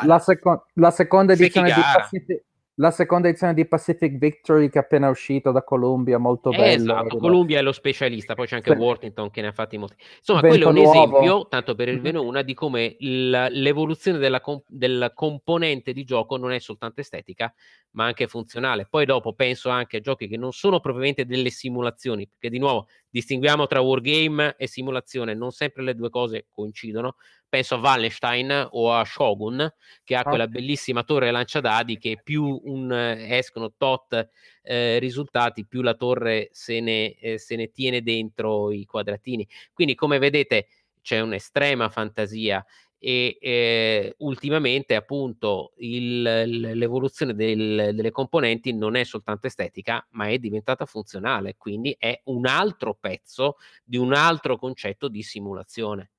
[0.05, 2.45] La, seco- la seconda edizione di Pacific,
[2.79, 6.93] la seconda edizione di Pacific Victory che è appena uscito da Columbia, molto bello.
[6.93, 8.79] Esatto, Columbia è lo specialista, poi c'è anche sì.
[8.79, 9.97] Worthington che ne ha fatti molti.
[10.19, 10.91] Insomma, quello è un nuovo.
[10.91, 16.37] esempio, tanto per il veno una, di come il, l'evoluzione della, del componente di gioco
[16.37, 17.53] non è soltanto estetica,
[17.93, 18.87] ma anche funzionale.
[18.89, 22.89] Poi dopo penso anche a giochi che non sono propriamente delle simulazioni, perché di nuovo
[23.17, 27.17] distinguiamo tra wargame e simulazione, non sempre le due cose coincidono.
[27.49, 29.73] Penso a Wallenstein o a Shogun,
[30.05, 34.29] che ha quella bellissima torre lanciadadi che più un, eh, escono tot
[34.63, 39.49] eh, risultati, più la torre se ne, eh, se ne tiene dentro i quadratini.
[39.73, 40.67] Quindi, come vedete,
[41.01, 42.63] c'è un'estrema fantasia
[42.99, 50.39] e eh, ultimamente appunto il, l'evoluzione del, delle componenti non è soltanto estetica ma è
[50.39, 56.11] diventata funzionale quindi è un altro pezzo di un altro concetto di simulazione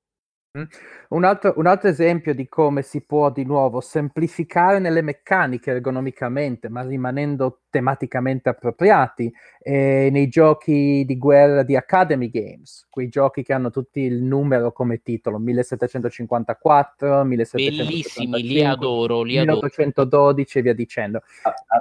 [1.08, 6.68] un altro, un altro, esempio di come si può di nuovo semplificare nelle meccaniche ergonomicamente,
[6.68, 13.52] ma rimanendo tematicamente appropriati, eh, nei giochi di guerra di Academy Games, quei giochi che
[13.52, 20.74] hanno tutti il numero come titolo, 1754, 1755, Bellissimi, li adoro, li 1812 e via
[20.74, 21.22] dicendo.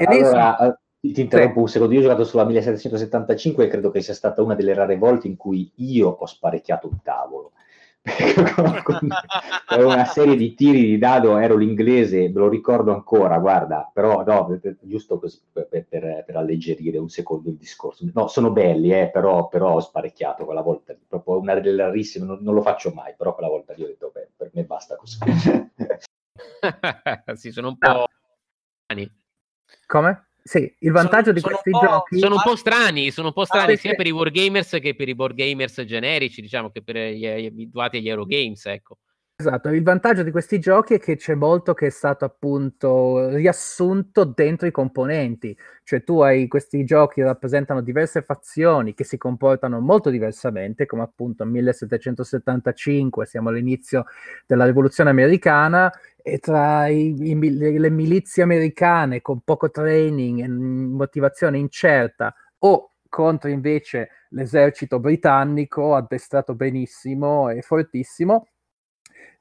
[0.06, 0.72] allora, sono...
[0.72, 4.42] Eh, ti interrompo un secondo, io ho giocato sulla 1775 e credo che sia stata
[4.42, 7.54] una delle rare volte in cui io ho sparecchiato un tavolo
[8.84, 14.24] con una serie di tiri di dado, ero l'inglese, me lo ricordo ancora, guarda, però
[14.24, 18.06] no, giusto così, per, per, per, alleggerire un secondo il discorso.
[18.14, 22.40] No, sono belli, eh, però, però, ho sparecchiato quella volta, proprio una delle rarissime, non,
[22.42, 25.18] non, lo faccio mai, però quella volta io ho detto, beh, per me basta così.
[27.36, 28.06] sì, sono un po'...
[29.86, 30.28] Come?
[30.48, 32.20] Sì, il vantaggio sono, di questi giochi...
[32.20, 35.10] Sono un po' strani, sono un po' strani ah, sia per i wargamers che per
[35.10, 38.98] i board gamers generici, diciamo, che per gli, gli abituati agli Eurogames, ecco.
[39.40, 44.24] Esatto, il vantaggio di questi giochi è che c'è molto che è stato appunto riassunto
[44.24, 49.80] dentro i componenti, cioè tu hai questi giochi che rappresentano diverse fazioni che si comportano
[49.80, 54.06] molto diversamente, come appunto 1775, siamo all'inizio
[54.48, 55.92] della rivoluzione americana,
[56.30, 63.50] e tra i, i, le milizie americane con poco training e motivazione incerta o contro
[63.50, 68.50] invece l'esercito britannico addestrato benissimo e fortissimo,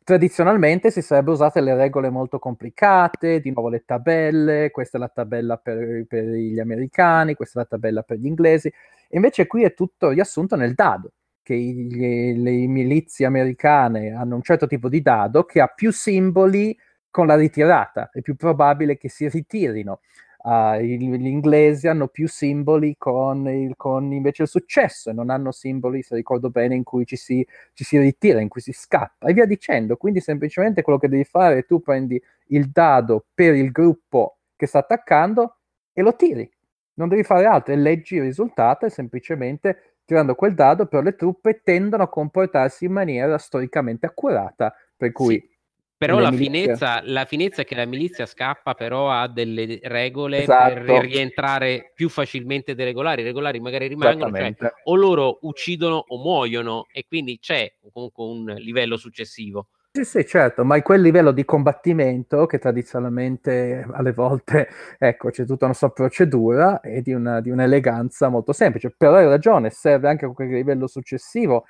[0.05, 5.09] tradizionalmente si sarebbero usate le regole molto complicate, di nuovo le tabelle, questa è la
[5.09, 8.73] tabella per, per gli americani, questa è la tabella per gli inglesi,
[9.11, 11.11] invece qui è tutto riassunto nel dado,
[11.47, 16.77] che i, le milizie americane hanno un certo tipo di dado che ha più simboli
[17.09, 20.01] con la ritirata, è più probabile che si ritirino
[20.47, 25.51] uh, gli inglesi hanno più simboli con, il, con, invece il successo e non hanno
[25.51, 29.27] simboli, se ricordo bene, in cui ci si, ci si ritira, in cui si scappa
[29.27, 29.97] e via dicendo.
[29.97, 34.67] Quindi semplicemente quello che devi fare è tu prendi il dado per il gruppo che
[34.67, 35.57] sta attaccando
[35.93, 36.49] e lo tiri.
[36.95, 41.15] Non devi fare altro e leggi il risultato e semplicemente tirando quel dado, però le
[41.15, 45.35] truppe tendono a comportarsi in maniera storicamente accurata, per cui...
[45.35, 45.55] Sì
[45.99, 50.83] però la finezza, la finezza, è che la milizia scappa, però ha delle regole esatto.
[50.85, 53.23] per rientrare più facilmente dei regolari.
[53.23, 58.45] I regolari magari rimangono, cioè, o loro uccidono o muoiono, e quindi c'è comunque un
[58.59, 59.69] livello successivo.
[59.97, 65.47] Sì, sì, certo, ma è quel livello di combattimento che tradizionalmente alle volte, ecco, c'è
[65.47, 68.93] tutta una sua procedura e di, una, di un'eleganza molto semplice.
[68.95, 71.65] Però hai ragione, serve anche quel livello successivo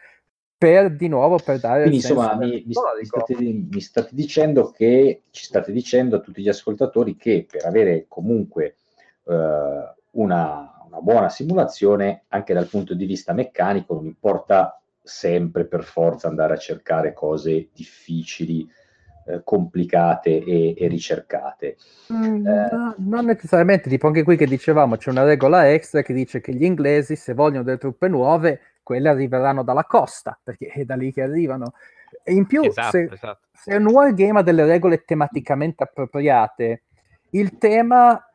[0.59, 5.45] per di nuovo per dare quindi insomma mi, mi, state, mi, state, dicendo che ci
[5.45, 8.77] state dicendo a tutti gli ascoltatori che per avere comunque
[9.27, 15.85] eh, una, una, buona simulazione anche dal punto di vista meccanico non importa sempre per
[15.85, 18.69] forza andare a cercare cose difficili
[19.27, 21.77] eh, complicate e, e ricercate
[22.12, 26.12] mm, eh, no, non necessariamente tipo anche qui che dicevamo c'è una regola extra che
[26.12, 30.85] dice che gli inglesi se vogliono delle truppe nuove quelle arriveranno dalla costa, perché è
[30.85, 31.73] da lì che arrivano.
[32.23, 33.40] E in più, Esatto, se, esatto.
[33.53, 36.83] se un wargame ha delle regole tematicamente appropriate,
[37.31, 38.26] il tema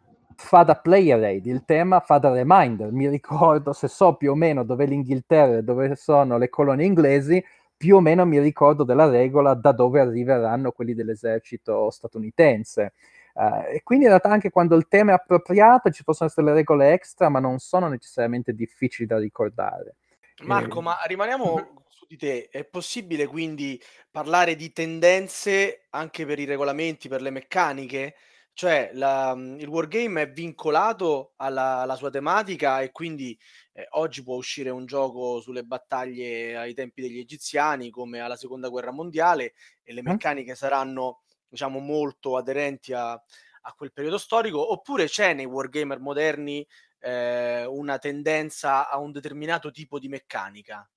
[0.41, 2.91] fa da player aid, il tema fa da reminder.
[2.91, 7.43] Mi ricordo, se so più o meno dove l'Inghilterra e dove sono le colonie inglesi,
[7.77, 12.93] più o meno mi ricordo della regola da dove arriveranno quelli dell'esercito statunitense.
[13.33, 16.53] Uh, e quindi in realtà anche quando il tema è appropriato ci possono essere le
[16.53, 19.95] regole extra, ma non sono necessariamente difficili da ricordare.
[20.43, 22.49] Marco, Eh, ma rimaniamo su di te.
[22.49, 28.15] È possibile quindi parlare di tendenze anche per i regolamenti, per le meccaniche?
[28.53, 33.37] Cioè, la- il wargame è vincolato alla, alla sua tematica e quindi
[33.73, 38.69] eh, oggi può uscire un gioco sulle battaglie ai tempi degli egiziani come alla seconda
[38.69, 45.05] guerra mondiale e le meccaniche saranno, diciamo, molto aderenti a, a quel periodo storico, oppure
[45.05, 46.65] c'è nei wargamer moderni
[46.99, 50.87] eh, una tendenza a un determinato tipo di meccanica?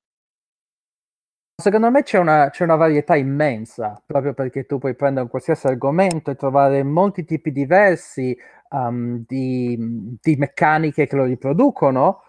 [1.56, 5.68] Secondo me c'è una, c'è una varietà immensa, proprio perché tu puoi prendere un qualsiasi
[5.68, 8.36] argomento e trovare molti tipi diversi
[8.70, 9.76] um, di,
[10.20, 12.22] di meccaniche che lo riproducono,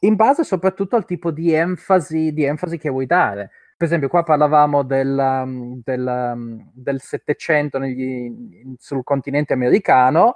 [0.00, 3.50] in base soprattutto al tipo di enfasi, di enfasi che vuoi dare.
[3.74, 10.34] Per esempio, qua parlavamo del, um, del, um, del 700 negli- sul continente americano,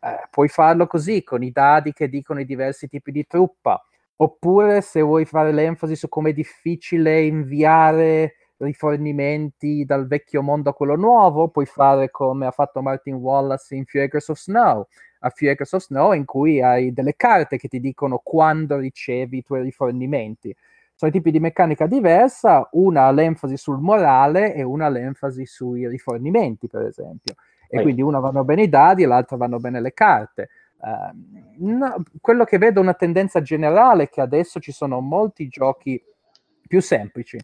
[0.00, 3.82] eh, puoi farlo così, con i dadi che dicono i diversi tipi di truppa.
[4.22, 10.74] Oppure se vuoi fare l'enfasi su come è difficile inviare rifornimenti dal vecchio mondo a
[10.74, 14.86] quello nuovo, puoi fare come ha fatto Martin Wallace in Few Acres of Snow,
[15.20, 19.38] a Few Acres of Snow in cui hai delle carte che ti dicono quando ricevi
[19.38, 20.54] i tuoi rifornimenti.
[20.94, 25.88] Sono tipi di meccanica diversa, una ha l'enfasi sul morale e una ha l'enfasi sui
[25.88, 27.36] rifornimenti, per esempio.
[27.68, 30.50] E Poi- quindi una vanno bene i dadi e l'altra vanno bene le carte.
[30.84, 36.02] Ehm, no, quello che vedo è una tendenza generale che adesso ci sono molti giochi
[36.66, 37.38] più semplici.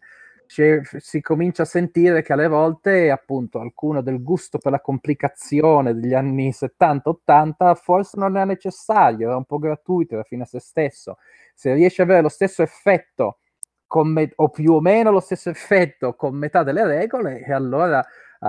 [0.46, 5.92] C'è- si comincia a sentire che alle volte, appunto, alcuno del gusto per la complicazione
[5.94, 10.60] degli anni 70-80 forse non è necessario, è un po' gratuito, alla fine a se
[10.60, 11.18] stesso.
[11.54, 13.38] Se riesci ad avere lo stesso effetto
[14.04, 18.04] me- o più o meno lo stesso effetto con metà delle regole, e allora
[18.40, 18.48] uh,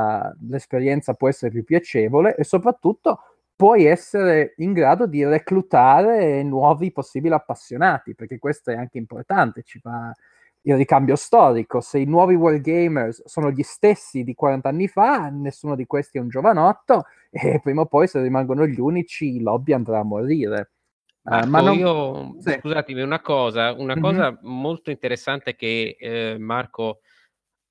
[0.50, 3.20] l'esperienza può essere più piacevole e soprattutto
[3.58, 9.80] puoi essere in grado di reclutare nuovi possibili appassionati, perché questo è anche importante, ci
[9.84, 10.14] va
[10.62, 11.82] il ricambio storico.
[11.82, 16.22] Se i nuovi wargamers sono gli stessi di 40 anni fa, nessuno di questi è
[16.22, 20.72] un giovanotto e prima o poi se rimangono gli unici il lobby andrà a morire.
[21.24, 21.78] Uh, Marco, ma non...
[21.78, 22.58] io Sì.
[22.60, 24.02] scusatemi una cosa, una Mhm.
[24.02, 27.00] cosa molto interessante che eh, Marco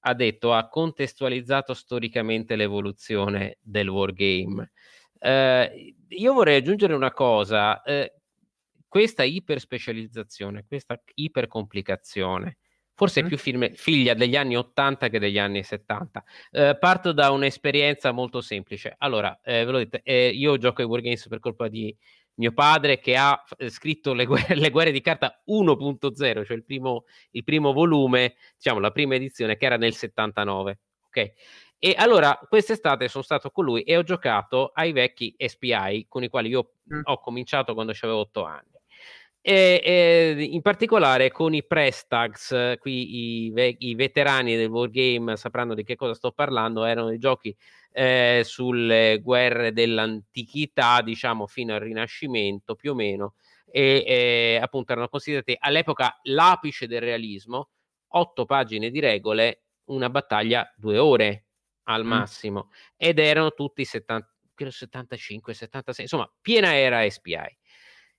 [0.01, 4.73] ha detto, ha contestualizzato storicamente l'evoluzione del wargame.
[5.19, 8.13] Eh, io vorrei aggiungere una cosa, eh,
[8.89, 12.59] questa iperspecializzazione, questa ipercomplicazione,
[12.95, 13.27] forse è Mm.
[13.27, 16.25] più film- figlia degli anni 80 che degli anni 70.
[16.51, 18.95] Eh, parto da un'esperienza molto semplice.
[18.99, 21.95] Allora, eh, ve l'ho detto, eh, io gioco ai wargames per colpa di
[22.39, 26.65] mio padre che ha eh, scritto le guerre, le guerre di carta 1.0, cioè il
[26.65, 30.79] primo, il primo volume, diciamo la prima edizione che era nel 79.
[31.07, 31.33] Ok?
[31.87, 36.29] E allora quest'estate sono stato con lui e ho giocato ai vecchi SPI con i
[36.29, 37.01] quali io Mm.
[37.05, 38.73] ho cominciato quando avevo 8 anni.
[39.41, 45.75] E, e in particolare con i Prestags, qui i, ve- i veterani del wargame sapranno
[45.75, 47.57] di che cosa sto parlando, erano dei giochi
[47.93, 53.35] eh, sulle guerre dell'antichità, diciamo fino al Rinascimento più o meno,
[53.71, 57.69] e eh, appunto erano considerati all'epoca l'apice del realismo,
[58.09, 61.46] otto pagine di regole, una battaglia due ore
[61.87, 62.07] al Mm.
[62.07, 67.59] massimo, ed erano tutti 70, credo 75, 76, insomma, piena era SPI.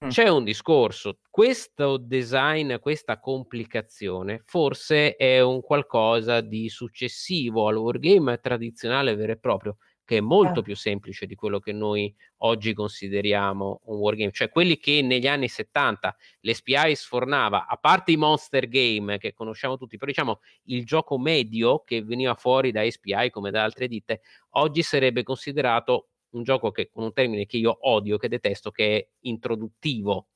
[0.06, 0.14] Mm.
[0.14, 8.40] C'è un discorso, questo design, questa complicazione forse è un qualcosa di successivo al wargame
[8.40, 9.78] tradizionale vero e proprio,
[10.08, 10.64] che è molto Ah.
[10.64, 15.50] più semplice di quello che noi oggi consideriamo un wargame, cioè quelli che negli anni
[15.50, 21.18] 70 l'SPI sfornava, a parte i monster game che conosciamo tutti, però diciamo il gioco
[21.20, 26.72] medio che veniva fuori da SPI come da altre ditte, oggi sarebbe considerato un gioco
[26.72, 30.28] che con un termine che io odio, che detesto, che è introduttivo.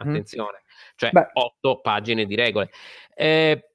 [0.00, 0.62] Attenzione,
[0.96, 1.28] cioè Beh.
[1.34, 2.70] otto pagine di regole.
[3.14, 3.69] Eh,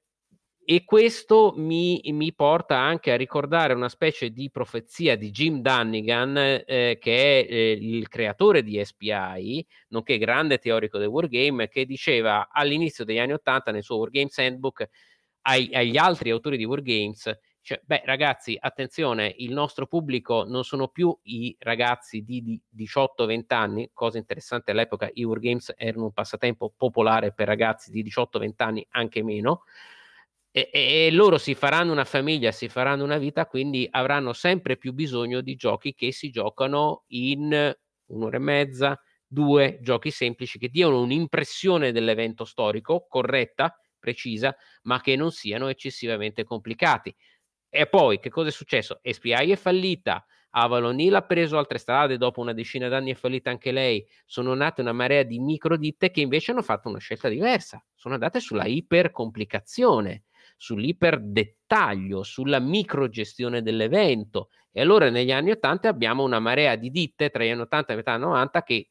[0.68, 6.36] e questo mi, mi porta anche a ricordare una specie di profezia di Jim Dunnigan,
[6.36, 12.48] eh, che è eh, il creatore di SPI, nonché grande teorico del wargame, che diceva
[12.50, 14.88] all'inizio degli anni 80 nel suo Wargames Handbook
[15.42, 20.88] ai- agli altri autori di wargames Cioè, beh, ragazzi, attenzione, il nostro pubblico non sono
[20.88, 26.72] più i ragazzi di, di 18-20 anni, cosa interessante all'epoca, i Wargames erano un passatempo
[26.76, 29.62] popolare per ragazzi di 18-20 anni, anche meno,
[30.56, 34.94] e, e, loro si faranno una famiglia, si faranno una vita, quindi avranno sempre più
[34.94, 37.74] bisogno di giochi che si giocano in
[38.06, 45.14] un'ora e mezza, due giochi semplici che diano un'impressione dell'evento storico corretta, precisa, ma che
[45.14, 47.14] non siano eccessivamente complicati.
[47.68, 49.00] E poi che cosa è successo?
[49.02, 53.50] SPI è fallita, Avalon Hill ha preso altre strade, dopo una decina d'anni è fallita
[53.50, 57.84] anche lei, sono nate una marea di microditte che invece hanno fatto una scelta diversa,
[57.94, 60.24] sono andate sulla ipercomplicazione,
[60.56, 64.48] sull'iperdettaglio, sulla microgestione dell'evento.
[64.72, 67.96] E allora negli anni 80 abbiamo una marea di ditte tra gli anni 80 e
[67.96, 68.90] metà anni 90 che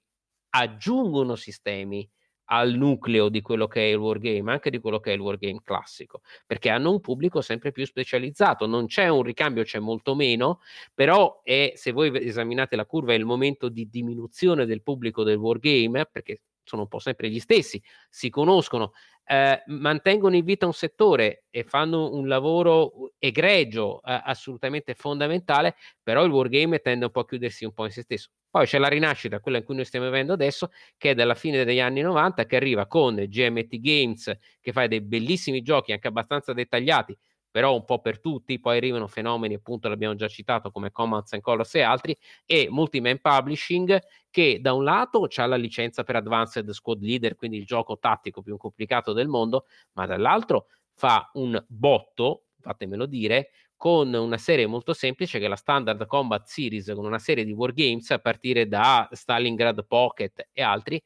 [0.49, 2.09] aggiungono sistemi
[2.45, 5.61] al nucleo di quello che è il wargame, anche di quello che è il wargame
[5.63, 10.59] classico, perché hanno un pubblico sempre più specializzato, non c'è un ricambio, c'è molto meno,
[10.93, 15.37] però è, se voi esaminate la curva è il momento di diminuzione del pubblico del
[15.37, 18.91] wargame, perché sono un po' sempre gli stessi, si conoscono,
[19.25, 26.23] eh, mantengono in vita un settore e fanno un lavoro egregio, eh, assolutamente fondamentale, però
[26.25, 28.29] il wargame tende un po' a chiudersi un po' in se stesso.
[28.49, 31.63] Poi c'è la rinascita, quella in cui noi stiamo vivendo adesso, che è dalla fine
[31.65, 36.53] degli anni 90, che arriva con GMT Games, che fa dei bellissimi giochi anche abbastanza
[36.53, 37.17] dettagliati,
[37.55, 41.41] però un po' per tutti, poi arrivano fenomeni, appunto l'abbiamo già citato, come Commands and
[41.41, 42.13] Colors e altri,
[42.45, 43.97] e Multiman Publishing,
[44.29, 48.41] che da un lato ha la licenza per Advanced Squad Leader, quindi il gioco tattico
[48.41, 50.65] più complicato del mondo, ma dall'altro
[50.95, 56.45] fa un botto, fatemelo dire, con una serie molto semplice che è la Standard Combat
[56.45, 61.01] Series, con una serie di wargames a partire da Stalingrad Pocket e altri,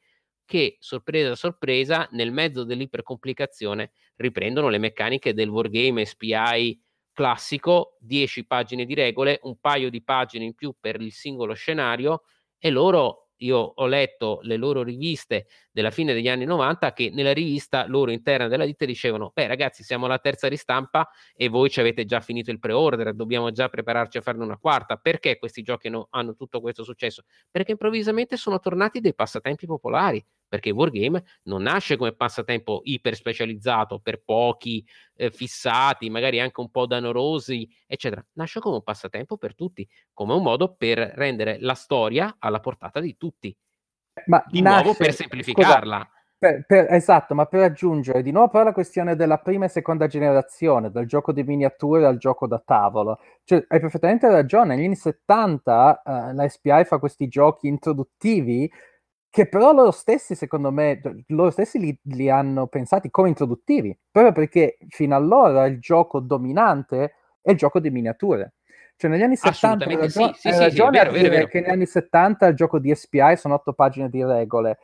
[0.50, 6.76] che sorpresa sorpresa nel mezzo dell'ipercomplicazione riprendono le meccaniche del wargame SPI
[7.12, 12.22] classico, 10 pagine di regole, un paio di pagine in più per il singolo scenario
[12.58, 17.32] e loro io ho letto le loro riviste della fine degli anni 90 che nella
[17.32, 21.80] rivista loro interna della ditta dicevano beh ragazzi siamo alla terza ristampa e voi ci
[21.80, 24.96] avete già finito il pre-order dobbiamo già prepararci a farne una quarta.
[24.96, 27.22] Perché questi giochi no, hanno tutto questo successo?
[27.50, 34.00] Perché improvvisamente sono tornati dei passatempi popolari perché Wargame non nasce come passatempo iper specializzato
[34.00, 34.84] per pochi
[35.14, 38.22] eh, fissati, magari anche un po' danorosi, eccetera.
[38.32, 42.98] Nasce come un passatempo per tutti, come un modo per rendere la storia alla portata
[42.98, 43.56] di tutti.
[44.26, 45.98] Ma di nasce, nuovo per semplificarla.
[45.98, 49.68] Scusa, per, per, esatto, ma per aggiungere di nuovo però la questione della prima e
[49.68, 53.20] seconda generazione, dal gioco di miniature al gioco da tavolo.
[53.44, 58.68] Cioè, hai perfettamente ragione, negli anni 70 uh, eh, la SPI fa questi giochi introduttivi
[59.30, 64.32] che però loro stessi, secondo me, loro stessi li, li, hanno pensati come introduttivi, proprio
[64.32, 68.54] perché fino allora il gioco dominante è il gioco di miniature.
[68.96, 71.60] Cioè negli anni 70 hai ragione, sì, sì, sì, ragione vero, a dire vero, che
[71.60, 74.78] negli anni 70 il gioco di SPI sono otto pagine di regole,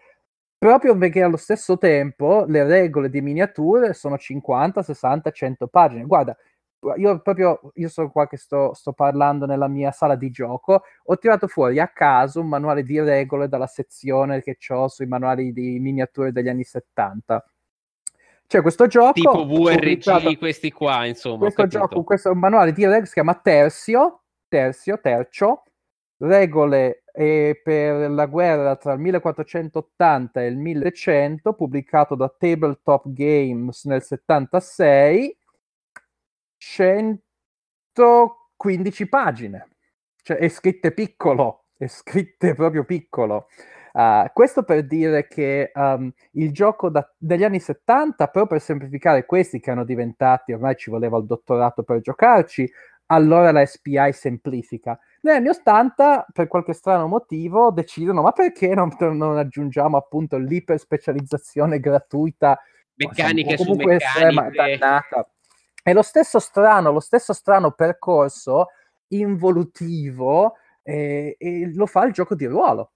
[0.56, 6.04] proprio perché allo stesso tempo le regole di miniature sono 50, 60, 100 pagine.
[6.04, 6.36] Guarda,
[6.96, 11.18] io proprio, io sono qua che sto, sto, parlando nella mia sala di gioco, ho
[11.18, 15.78] tirato fuori a caso un manuale di regole dalla sezione che ho sui manuali di
[15.80, 17.44] miniature degli anni 70.
[18.46, 19.12] C'è questo gioco...
[19.12, 21.38] Tipo VRG, questi qua, insomma.
[21.38, 25.62] Questo gioco, questo manuale di regole si chiama Terzio, Terzio, Tercio,
[26.18, 33.84] regole eh, per la guerra tra il 1480 e il 1100, pubblicato da Tabletop Games
[33.84, 35.36] nel 76
[36.68, 39.68] 115 pagine,
[40.22, 43.46] cioè è scritte piccolo, è scritte proprio piccolo.
[43.92, 49.24] Uh, questo per dire che um, il gioco da, degli anni 70, però per semplificare
[49.24, 52.70] questi che erano diventati, ormai ci voleva il dottorato per giocarci,
[53.06, 54.98] allora la SPI semplifica.
[55.22, 61.80] Negli anni 80, per qualche strano motivo, decidono ma perché non, non aggiungiamo appunto l'iperspecializzazione
[61.80, 62.60] gratuita?
[62.96, 64.78] Meccaniche su meccaniche.
[65.86, 68.70] È lo stesso strano, lo stesso strano percorso
[69.10, 72.90] involutivo eh, e lo fa il gioco di ruolo.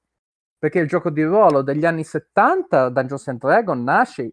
[0.58, 4.32] Perché il gioco di ruolo degli anni 70, Dungeons and Dragons, nasce,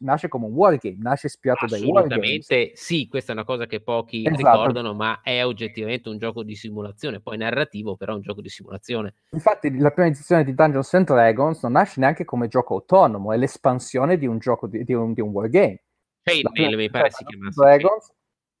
[0.00, 2.16] nasce come un wargame, nasce ispirato dai wargame.
[2.16, 4.36] Assolutamente sì, questa è una cosa che pochi esatto.
[4.36, 8.50] ricordano, ma è oggettivamente un gioco di simulazione, poi narrativo, però è un gioco di
[8.50, 9.14] simulazione.
[9.30, 13.38] Infatti la prima edizione di Dungeons and Dragons non nasce neanche come gioco autonomo, è
[13.38, 15.80] l'espansione di un gioco di, di un, di un wargame.
[16.26, 17.60] Chainmail mi pare si chiamasse.
[17.60, 18.12] Dragons,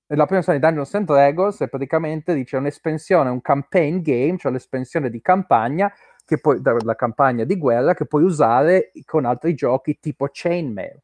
[0.06, 4.52] la prima versione di Dungeons and Dragons è praticamente dice un'espansione, un campaign game, cioè
[4.52, 5.92] l'espansione di campagna
[6.24, 11.02] che poi, la campagna di guerra che puoi usare con altri giochi tipo Chainmail.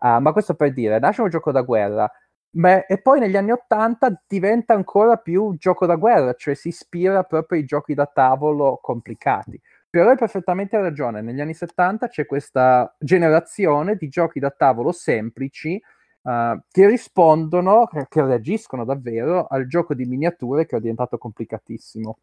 [0.00, 2.10] Uh, ma questo per dire, nasce un gioco da guerra,
[2.50, 7.22] Beh, e poi negli anni Ottanta diventa ancora più gioco da guerra, cioè si ispira
[7.22, 9.60] proprio ai giochi da tavolo complicati.
[9.90, 15.80] Però hai perfettamente ragione, negli anni 70 c'è questa generazione di giochi da tavolo semplici
[16.22, 22.18] uh, che rispondono, che reagiscono davvero al gioco di miniature che è diventato complicatissimo.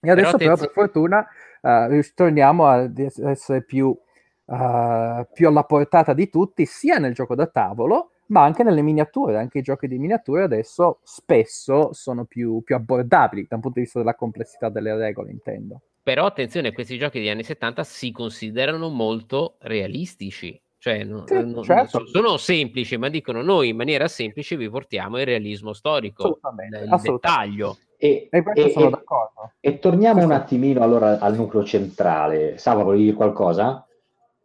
[0.00, 1.26] E adesso però, però per fortuna
[1.62, 7.46] uh, ritorniamo a essere più, uh, più alla portata di tutti, sia nel gioco da
[7.46, 9.38] tavolo, ma anche nelle miniature.
[9.38, 13.98] Anche i giochi di miniature adesso spesso sono più, più abbordabili dal punto di vista
[13.98, 15.80] della complessità delle regole, intendo.
[16.02, 20.60] Però attenzione, questi giochi degli anni 70 si considerano molto realistici.
[20.84, 22.04] Cioè, non, sì, non, certo.
[22.04, 26.92] sono semplici, ma dicono noi in maniera semplice vi portiamo il realismo storico, assolutamente, il
[26.92, 27.20] assolutamente.
[27.22, 27.78] dettaglio.
[27.96, 29.52] E, e, e, e, d'accordo.
[29.60, 32.58] e torniamo un attimino allora al nucleo centrale.
[32.58, 33.86] Sava, volevi dire qualcosa?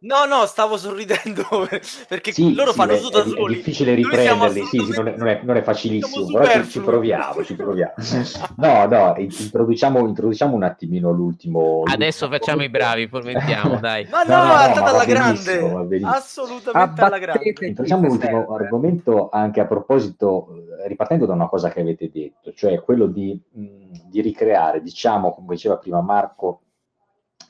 [0.02, 1.42] No, no, stavo sorridendo
[2.08, 3.52] perché sì, loro sì, fanno tutto da soli.
[3.52, 6.80] È difficile riprenderli, sì, sì, non, è, non, è, non è facilissimo, però ci, ci,
[6.80, 7.92] proviamo, ci proviamo.
[8.56, 11.82] No, no, introduciamo, introduciamo un attimino l'ultimo.
[11.84, 14.06] Adesso l'ultimo facciamo i bravi, pormentiamo, dai.
[14.10, 17.54] Ma no, no, no, è andata alla grande, assolutamente alla grande.
[17.60, 23.04] Introduciamo l'ultimo argomento anche a proposito, ripartendo da una cosa che avete detto, cioè quello
[23.04, 26.62] di, mh, di ricreare, diciamo, come diceva prima Marco,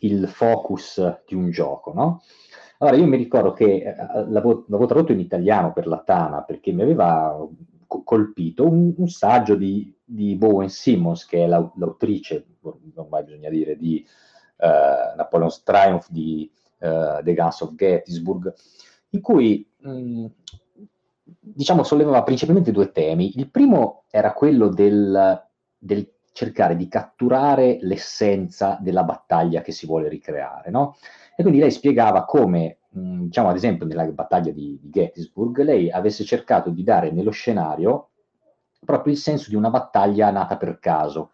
[0.00, 2.22] il focus di un gioco, no?
[2.82, 3.94] Allora, io mi ricordo che eh,
[4.28, 7.36] l'avevo, tradotto in italiano per la Tana perché mi aveva
[7.86, 12.46] colpito un, un saggio di, di, Bowen Simmons, che è l'autrice,
[12.94, 14.02] ormai bisogna dire, di
[14.58, 18.54] uh, Napoleon's Triumph, di uh, The Guns of Gettysburg,
[19.10, 20.26] in cui mh,
[21.38, 23.36] diciamo sollevava principalmente due temi.
[23.36, 30.08] Il primo era quello del, del cercare di catturare l'essenza della battaglia che si vuole
[30.08, 30.96] ricreare, no?
[31.40, 35.90] E quindi lei spiegava come, mh, diciamo ad esempio nella battaglia di, di, Gettysburg, lei
[35.90, 38.10] avesse cercato di dare nello scenario
[38.84, 41.30] proprio il senso di una battaglia nata per caso,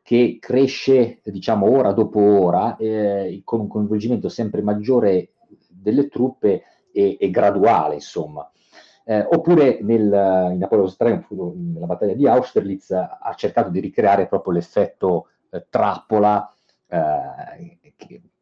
[0.00, 5.30] che cresce, diciamo, ora dopo ora, eh, con un coinvolgimento sempre maggiore
[5.68, 8.48] delle truppe e, e graduale, insomma.
[9.04, 14.52] Eh, oppure nel, in Napoleon Triumph, nella battaglia di Austerlitz, ha cercato di ricreare proprio
[14.52, 16.48] l'effetto eh, trappola
[16.86, 17.78] eh,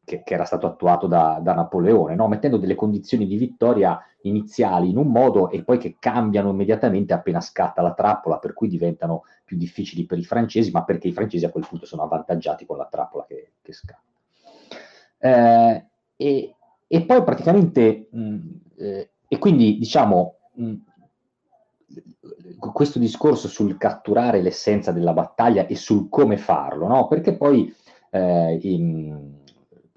[0.07, 2.29] che, che, era stato attuato da, da Napoleone, no?
[2.29, 7.41] mettendo delle condizioni di vittoria iniziali in un modo e poi che cambiano immediatamente appena
[7.41, 11.45] scatta la trappola, per cui diventano più difficili per i francesi, ma perché i francesi
[11.45, 14.03] a quel punto sono avvantaggiati con la trappola che, che scatta.
[15.19, 15.87] Eh,
[16.17, 16.55] e,
[16.87, 18.39] e, poi praticamente, mh,
[18.79, 20.37] eh, e quindi diciamo,
[22.73, 27.09] questo discorso sul catturare l'essenza della battaglia e sul come farlo, no?
[27.09, 27.75] Perché poi,
[28.11, 29.45] eh, in,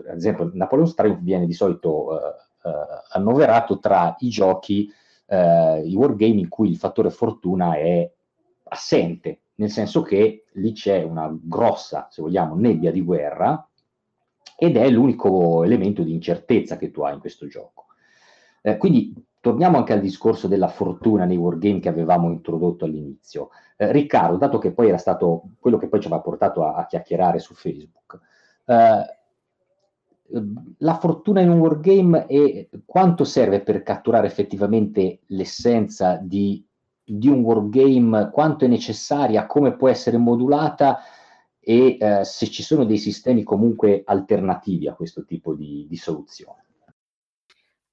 [0.10, 2.72] ad esempio, Napoleon Triumph viene di solito eh, eh,
[3.12, 4.92] annoverato tra i giochi,
[5.28, 8.12] eh, i wargame in cui il fattore fortuna è
[8.70, 13.68] assente, nel senso che lì c'è una grossa, se vogliamo, nebbia di guerra
[14.58, 17.86] ed è l'unico elemento di incertezza che tu hai in questo gioco.
[18.62, 23.50] Eh, quindi torniamo anche al discorso della fortuna nei wargame che avevamo introdotto all'inizio.
[23.78, 26.86] Eh, Riccardo, dato che poi era stato quello che poi ci aveva portato a, a
[26.86, 28.20] chiacchierare su Facebook,
[28.66, 29.19] eh,
[30.78, 36.64] la fortuna in un wargame e quanto serve per catturare effettivamente l'essenza di,
[37.04, 41.00] di un wargame, quanto è necessaria, come può essere modulata
[41.60, 46.66] e eh, se ci sono dei sistemi comunque alternativi a questo tipo di, di soluzione.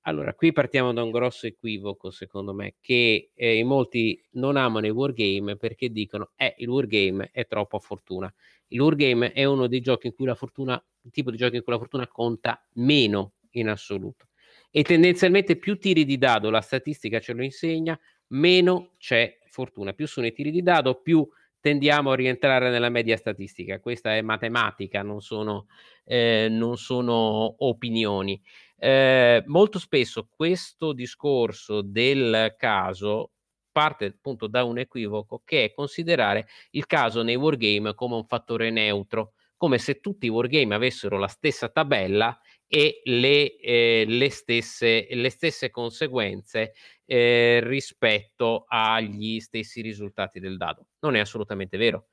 [0.08, 4.90] Allora, qui partiamo da un grosso equivoco, secondo me, che eh, molti non amano i
[4.90, 8.32] wargame perché dicono eh, il wargame è troppo a fortuna.
[8.68, 11.62] Il wargame è uno dei giochi in cui la fortuna, il tipo di giochi in
[11.64, 14.28] cui la fortuna conta meno in assoluto.
[14.70, 17.98] E tendenzialmente più tiri di dado, la statistica ce lo insegna,
[18.28, 19.92] meno c'è fortuna.
[19.92, 21.26] Più sono i tiri di dado, più
[21.58, 23.80] tendiamo a rientrare nella media statistica.
[23.80, 25.66] Questa è matematica, non sono,
[26.04, 28.40] eh, non sono opinioni.
[28.78, 33.32] Eh, molto spesso questo discorso del caso
[33.72, 38.70] parte appunto da un equivoco che è considerare il caso nei wargame come un fattore
[38.70, 45.06] neutro, come se tutti i wargame avessero la stessa tabella e le, eh, le, stesse,
[45.10, 46.72] le stesse, conseguenze
[47.04, 50.88] eh, rispetto agli stessi risultati del dado.
[51.00, 52.08] Non è assolutamente vero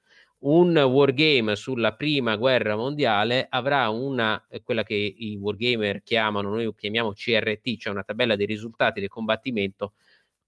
[0.45, 6.73] un wargame sulla prima guerra mondiale avrà una, eh, quella che i wargamer chiamano, noi
[6.75, 9.93] chiamiamo CRT, cioè una tabella dei risultati del combattimento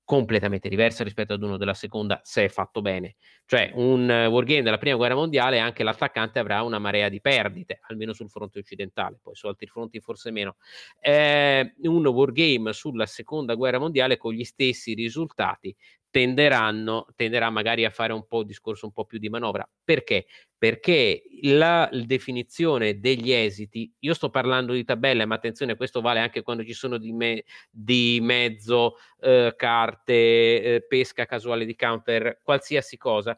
[0.03, 3.15] completamente diversa rispetto ad uno della seconda se è fatto bene.
[3.45, 8.13] Cioè un wargame della prima guerra mondiale anche l'attaccante avrà una marea di perdite, almeno
[8.13, 10.57] sul fronte occidentale, poi su altri fronti forse meno.
[10.99, 15.75] Eh, un wargame sulla seconda guerra mondiale con gli stessi risultati
[16.15, 19.69] tenderanno, tenderà magari a fare un po' un discorso un po' più di manovra.
[19.83, 20.27] Perché?
[20.57, 26.41] Perché la, definizione degli esiti, io sto parlando di tabelle, ma attenzione, questo vale anche
[26.41, 32.95] quando ci sono di, me, di mezzo eh, carte, eh, pesca casuale di counter, qualsiasi
[32.95, 33.37] cosa,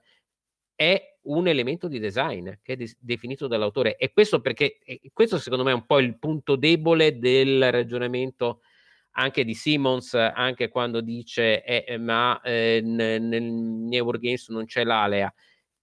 [0.76, 3.96] è un elemento di design che è de- definito dall'autore.
[3.96, 8.62] E questo perché, e questo secondo me è un po' il punto debole del ragionamento
[9.18, 14.66] anche di Simmons, anche quando dice eh, eh ma eh, nel, nel nei Wargames non
[14.66, 15.34] c'è l'alea.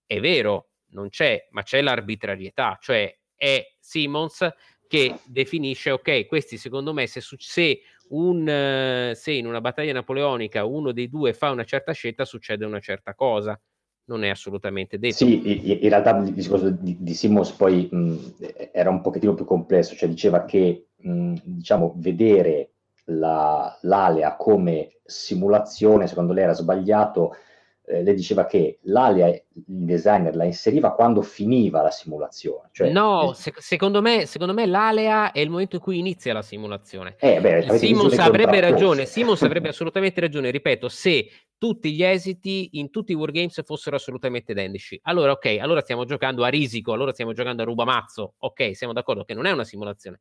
[0.07, 4.49] È vero, non c'è, ma c'è l'arbitrarietà, cioè è Simmons
[4.87, 7.80] che definisce, ok, questi secondo me se, se,
[8.11, 12.80] un, se in una battaglia napoleonica uno dei due fa una certa scelta succede una
[12.80, 13.59] certa cosa
[14.07, 15.24] non è assolutamente detto.
[15.24, 18.16] Sì, in realtà il discorso di, di Simmons poi mh,
[18.72, 22.73] era un pochettino più complesso, cioè diceva che mh, diciamo, vedere
[23.05, 27.36] la, l'alea come simulazione, secondo lei era sbagliato,
[27.86, 32.70] eh, lei diceva che l'alea, il designer la inseriva quando finiva la simulazione.
[32.72, 36.42] Cioè, no, se, secondo, me, secondo me l'alea è il momento in cui inizia la
[36.42, 37.16] simulazione.
[37.18, 41.28] Eh, beh, Simons avrebbe ragione, Simons avrebbe assolutamente ragione, ripeto, se
[41.59, 44.98] tutti gli esiti in tutti i wargames fossero assolutamente identici.
[45.05, 49.24] Allora, ok, allora stiamo giocando a risico, allora stiamo giocando a rubamazzo, ok, siamo d'accordo
[49.24, 50.20] che non è una simulazione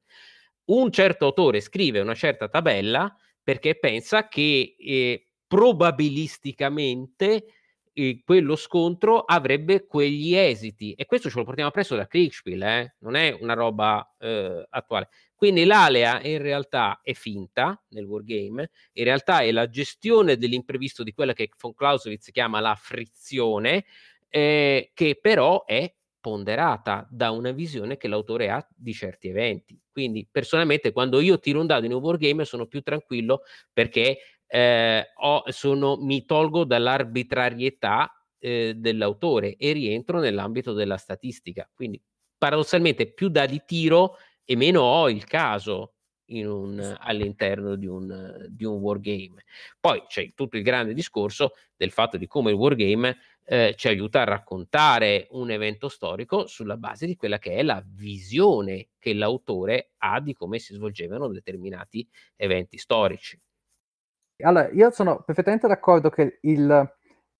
[0.65, 7.45] un certo autore scrive una certa tabella perché pensa che eh, probabilisticamente
[7.93, 12.95] eh, quello scontro avrebbe quegli esiti e questo ce lo portiamo presso da Kriegspiel, eh?
[12.99, 15.09] non è una roba eh, attuale.
[15.35, 21.11] Quindi l'alea in realtà è finta nel wargame, in realtà è la gestione dell'imprevisto di
[21.11, 23.85] quella che von Clausewitz chiama la frizione,
[24.29, 25.93] eh, che però è
[26.23, 29.77] ponderata da una visione che l'autore ha di certi eventi.
[29.91, 33.41] Quindi personalmente quando io tiro un dado in un wargame sono più tranquillo
[33.73, 38.09] perché eh, ho, sono, mi tolgo dall'arbitrarietà
[38.39, 41.69] eh, dell'autore e rientro nell'ambito della statistica.
[41.73, 42.01] Quindi
[42.37, 44.15] paradossalmente più dadi tiro
[44.45, 45.92] e meno ho il caso
[46.41, 49.43] un, all'interno di un, di un wargame.
[49.79, 54.21] Poi c'è tutto il grande discorso del fatto di come il wargame eh, ci aiuta
[54.21, 59.91] a raccontare un evento storico sulla base di quella che è la visione che l'autore
[59.97, 63.39] ha di come si svolgevano determinati eventi storici.
[64.43, 66.95] Allora, io sono perfettamente d'accordo che il,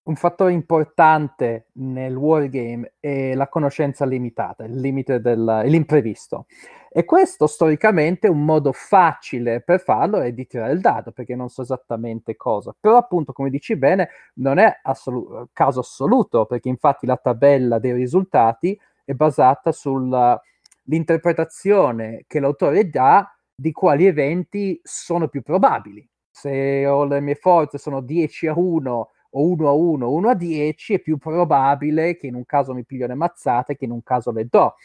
[0.06, 6.48] un fattore importante nel wargame è la conoscenza limitata, il limite dell'imprevisto.
[6.90, 11.48] E questo storicamente un modo facile per farlo è di tirare il dado, perché non
[11.50, 12.76] so esattamente cosa.
[12.78, 17.94] Però appunto, come dici bene, non è assolu- caso assoluto, perché infatti la tabella dei
[17.94, 26.06] risultati è basata sull'interpretazione che l'autore dà di quali eventi sono più probabili.
[26.30, 30.36] Se ho le mie forze sono 10 a 1 o 1 a 1, 1 a
[30.36, 34.04] 10, è più probabile che in un caso mi piglio le mazzate che in un
[34.04, 34.76] caso le do.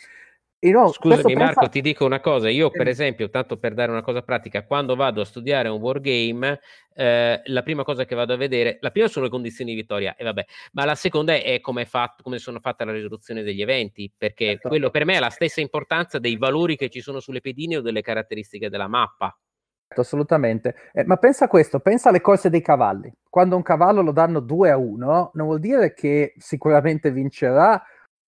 [0.61, 1.69] No, Scusami Marco, pensa...
[1.69, 5.21] ti dico una cosa, io per esempio, tanto per dare una cosa pratica, quando vado
[5.21, 6.59] a studiare un wargame,
[6.97, 10.17] eh, la prima cosa che vado a vedere, la prima sono le condizioni di vittoria,
[10.17, 14.13] e vabbè, ma la seconda è come, fatto, come sono fatta la risoluzione degli eventi,
[14.17, 14.67] perché ecco.
[14.67, 17.81] quello per me è la stessa importanza dei valori che ci sono sulle pedine o
[17.81, 19.33] delle caratteristiche della mappa.
[19.97, 23.11] Assolutamente, eh, ma pensa a questo, pensa alle corse dei cavalli.
[23.29, 27.83] Quando un cavallo lo danno 2 a 1, non vuol dire che sicuramente vincerà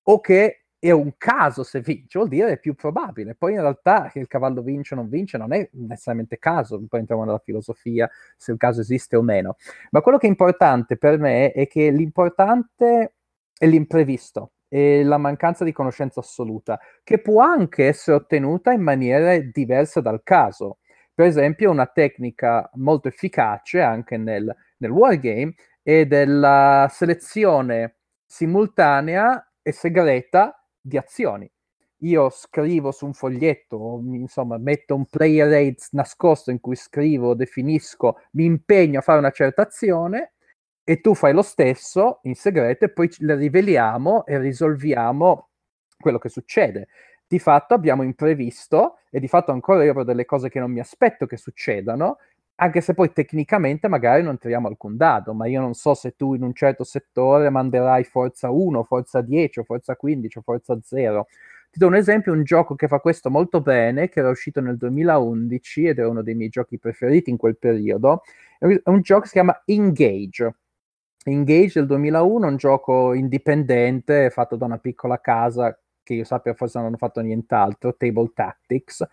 [0.05, 3.35] o che è un caso se vince, vuol dire è più probabile.
[3.35, 7.01] Poi in realtà che il cavallo vince o non vince non è necessariamente caso, poi
[7.01, 9.57] entriamo nella filosofia se il caso esiste o meno.
[9.91, 13.15] Ma quello che è importante per me è che l'importante
[13.59, 19.51] è l'imprevisto e la mancanza di conoscenza assoluta, che può anche essere ottenuta in maniere
[19.53, 20.79] diverse dal caso.
[21.21, 25.53] Per esempio, una tecnica molto efficace anche nel, nel wargame
[25.83, 31.47] è della selezione simultanea e segreta di azioni.
[32.05, 38.16] Io scrivo su un foglietto, insomma, metto un player aid nascosto in cui scrivo, definisco,
[38.31, 40.33] mi impegno a fare una certa azione
[40.83, 45.51] e tu fai lo stesso in segreto e poi le riveliamo e risolviamo
[45.99, 46.89] quello che succede.
[47.33, 50.81] Di fatto abbiamo imprevisto e di fatto ancora io ho delle cose che non mi
[50.81, 52.18] aspetto che succedano,
[52.57, 56.35] anche se poi tecnicamente magari non tiriamo alcun dado, ma io non so se tu
[56.35, 61.28] in un certo settore manderai forza 1, forza 10, forza 15 o forza 0.
[61.70, 64.76] Ti do un esempio, un gioco che fa questo molto bene, che era uscito nel
[64.76, 68.22] 2011 ed era uno dei miei giochi preferiti in quel periodo,
[68.59, 70.53] è un gioco che si chiama Engage.
[71.26, 76.55] Engage del 2001 è un gioco indipendente fatto da una piccola casa che io sappia
[76.55, 79.07] forse non hanno fatto nient'altro, Table Tactics,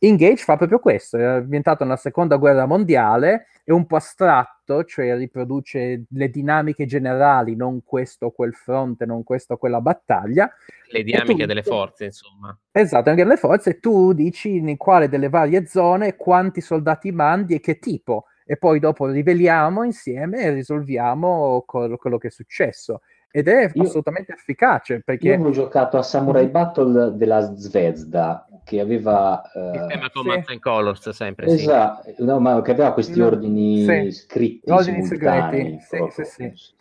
[0.00, 5.16] Engage fa proprio questo, è ambientato nella seconda guerra mondiale, è un po' astratto, cioè
[5.16, 10.48] riproduce le dinamiche generali, non questo o quel fronte, non questa o quella battaglia.
[10.90, 12.56] Le dinamiche tu, delle forze, insomma.
[12.70, 17.60] Esatto, anche delle forze, tu dici in quale delle varie zone quanti soldati mandi e
[17.60, 23.00] che tipo, e poi dopo riveliamo insieme e risolviamo quello che è successo
[23.30, 25.28] ed è io, assolutamente efficace perché...
[25.28, 26.52] Io avevo giocato a Samurai mm-hmm.
[26.52, 29.42] Battle della Zvezda che aveva...
[29.54, 30.52] Uh, Sistema Command sì.
[30.52, 32.24] and Colors sempre, esatto, sì.
[32.24, 34.12] no, ma che aveva questi no, ordini sì.
[34.12, 36.74] scritti ordini segreti, sì, sì, sì.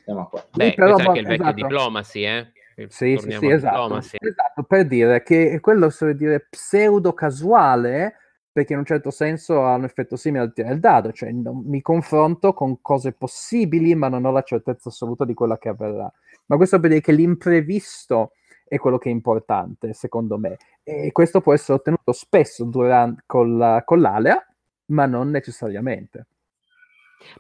[0.56, 1.54] Beh, però, è anche il vecchio esatto.
[1.54, 2.52] diplomacy, eh?
[2.88, 3.98] Sì, sì, sì, esatto.
[3.98, 4.64] esatto.
[4.68, 8.14] Per dire che quello, se dire, pseudo casuale
[8.58, 11.62] perché in un certo senso ha un effetto simile al tirare il dado, cioè non,
[11.66, 16.12] mi confronto con cose possibili ma non ho la certezza assoluta di quella che avverrà.
[16.48, 18.32] Ma questo per dire che l'imprevisto
[18.68, 23.58] è quello che è importante, secondo me, e questo può essere ottenuto spesso durante, con,
[23.58, 24.46] la, con l'alea,
[24.88, 26.28] ma non necessariamente.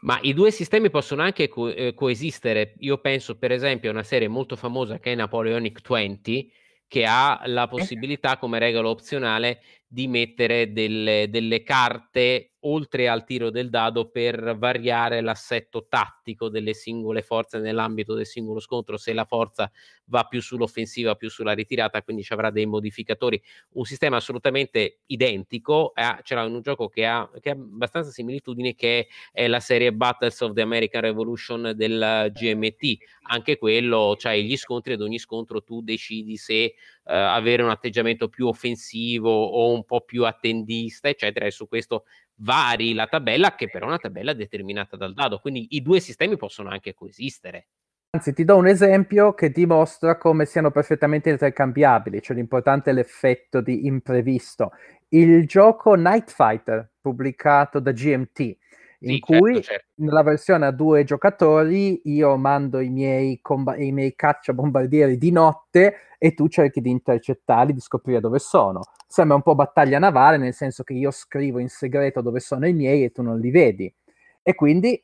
[0.01, 2.73] Ma i due sistemi possono anche co- eh, coesistere.
[2.79, 6.51] Io penso, per esempio, a una serie molto famosa che è Napoleonic 20,
[6.87, 13.49] che ha la possibilità come regola opzionale di mettere delle, delle, carte oltre al tiro
[13.49, 19.25] del dado per variare l'assetto tattico delle singole forze nell'ambito del singolo scontro, se la
[19.25, 19.71] forza
[20.05, 23.41] va più sull'offensiva, più sulla ritirata, quindi ci avrà dei modificatori.
[23.73, 29.07] Un sistema assolutamente identico, eh, c'era un gioco che ha, che ha abbastanza similitudini che
[29.31, 32.97] è la serie Battles of the American Revolution del GMT,
[33.29, 36.73] anche quello, cioè gli scontri ad ogni scontro tu decidi se
[37.07, 42.03] Uh, avere un atteggiamento più offensivo o un po' più attendista, eccetera, e su questo
[42.39, 45.39] vari la tabella, che però è una tabella determinata dal dado.
[45.39, 47.67] Quindi i due sistemi possono anche coesistere.
[48.09, 53.61] Anzi, ti do un esempio che dimostra come siano perfettamente intercambiabili, cioè l'importante è l'effetto
[53.61, 54.71] di imprevisto.
[55.09, 58.57] Il gioco Night Fighter, pubblicato da GMT,
[58.99, 59.85] in sì, cui certo, certo.
[59.95, 65.95] nella versione a due giocatori io mando i miei, comb- i miei cacciabombardieri di notte
[66.17, 68.81] e tu cerchi di intercettarli, di scoprire dove sono.
[69.07, 72.73] Sembra un po' battaglia navale, nel senso che io scrivo in segreto dove sono i
[72.73, 73.93] miei e tu non li vedi.
[74.41, 75.01] E quindi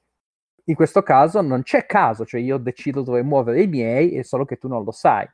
[0.65, 4.45] in questo caso non c'è caso, cioè io decido dove muovere i miei, è solo
[4.45, 5.27] che tu non lo sai.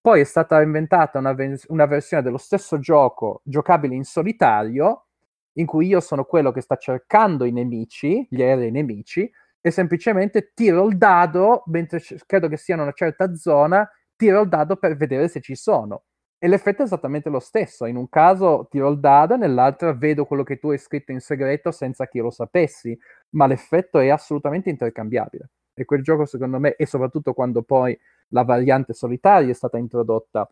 [0.00, 1.34] Poi è stata inventata una,
[1.68, 5.06] una versione dello stesso gioco giocabile in solitario,
[5.54, 9.30] in cui io sono quello che sta cercando i nemici, gli aerei nemici,
[9.60, 14.48] e semplicemente tiro il dado, mentre credo che sia in una certa zona, tiro il
[14.48, 16.04] dado per vedere se ci sono.
[16.38, 17.86] E l'effetto è esattamente lo stesso.
[17.86, 21.70] In un caso tiro il dado, nell'altro vedo quello che tu hai scritto in segreto
[21.70, 22.94] senza che io lo sapessi,
[23.30, 25.48] ma l'effetto è assolutamente intercambiabile.
[25.72, 27.98] E quel gioco, secondo me, e soprattutto quando poi
[28.28, 30.46] la variante solitaria è stata introdotta,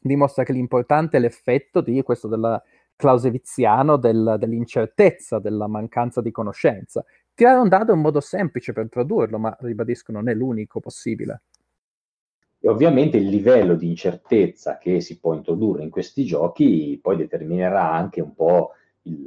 [0.00, 2.62] dimostra che l'importante è l'effetto di questo della
[2.96, 7.04] clauseviziano del, dell'incertezza, della mancanza di conoscenza.
[7.34, 11.42] Tirare un dado è un modo semplice per produrlo, ma ribadisco non è l'unico possibile.
[12.58, 17.92] E ovviamente il livello di incertezza che si può introdurre in questi giochi poi determinerà
[17.92, 18.72] anche un po'
[19.02, 19.24] il,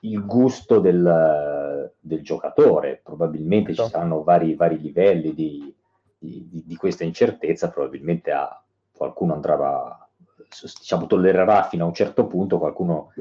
[0.00, 3.00] il gusto del, del, giocatore.
[3.04, 5.74] Probabilmente ci saranno vari, vari livelli di,
[6.18, 8.60] di, di, questa incertezza, probabilmente a,
[8.90, 10.01] qualcuno andrà
[10.60, 13.12] diciamo, tollererà fino a un certo punto, qualcuno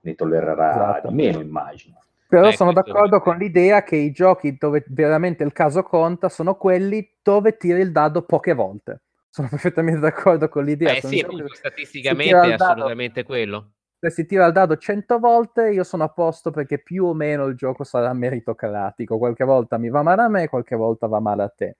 [0.00, 1.08] ne tollererà esatto.
[1.08, 1.98] di meno, immagino.
[2.30, 6.54] Però eh, sono d'accordo con l'idea che i giochi dove veramente il caso conta sono
[6.54, 9.02] quelli dove tiri il dado poche volte.
[9.28, 10.94] Sono perfettamente d'accordo con l'idea.
[10.94, 13.70] Eh sì, appunto, statisticamente è assolutamente dado, quello.
[13.98, 17.46] Se si tira il dado 100 volte, io sono a posto perché più o meno
[17.46, 19.18] il gioco sarà meritocratico.
[19.18, 21.78] Qualche volta mi va male a me, qualche volta va male a te.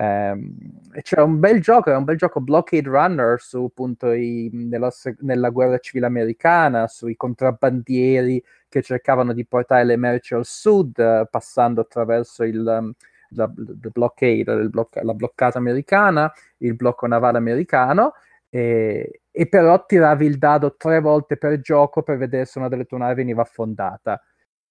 [0.00, 0.54] Um,
[1.02, 4.92] c'era un bel gioco, era un bel gioco Blockade Runner su appunto i, nella,
[5.22, 11.80] nella, guerra civile americana, sui contrabbandieri che cercavano di portare le merci al sud, passando
[11.80, 12.92] attraverso il, um,
[13.30, 14.70] la, la, blockade,
[15.02, 18.12] la bloccata americana, il blocco navale americano,
[18.50, 22.84] e, e, però tiravi il dado tre volte per gioco per vedere se una delle
[22.84, 24.22] tue navi veniva affondata.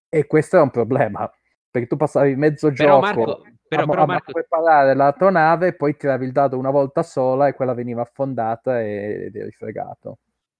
[0.08, 1.30] E questo era un problema,
[1.70, 3.00] perché tu passavi mezzo però gioco...
[3.00, 4.32] Marco però, a, però Marco...
[4.32, 8.82] preparare la tua nave, poi tiravi il dado una volta sola e quella veniva affondata
[8.82, 10.20] ed eri fregato.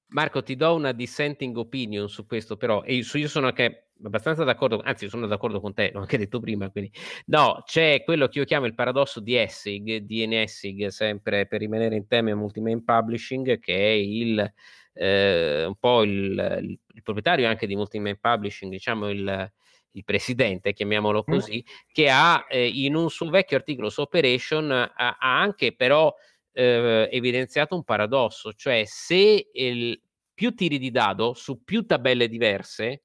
[0.10, 4.80] Marco, ti do una dissenting opinion su questo, però, e io sono anche abbastanza d'accordo,
[4.84, 6.92] anzi sono d'accordo con te, l'ho anche detto prima, quindi
[7.26, 11.96] no, c'è quello che io chiamo il paradosso di Essig, di Essig, sempre per rimanere
[11.96, 14.54] in tema multi-main publishing, che è il,
[14.94, 19.52] eh, un po' il, il, il, proprietario anche di multi-main publishing, diciamo il,
[19.92, 21.72] il presidente, chiamiamolo così, mm.
[21.92, 26.14] che ha eh, in un suo vecchio articolo su Operation ha, ha anche però
[26.52, 30.00] eh, evidenziato un paradosso, cioè se il,
[30.34, 33.04] più tiri di dado su più tabelle diverse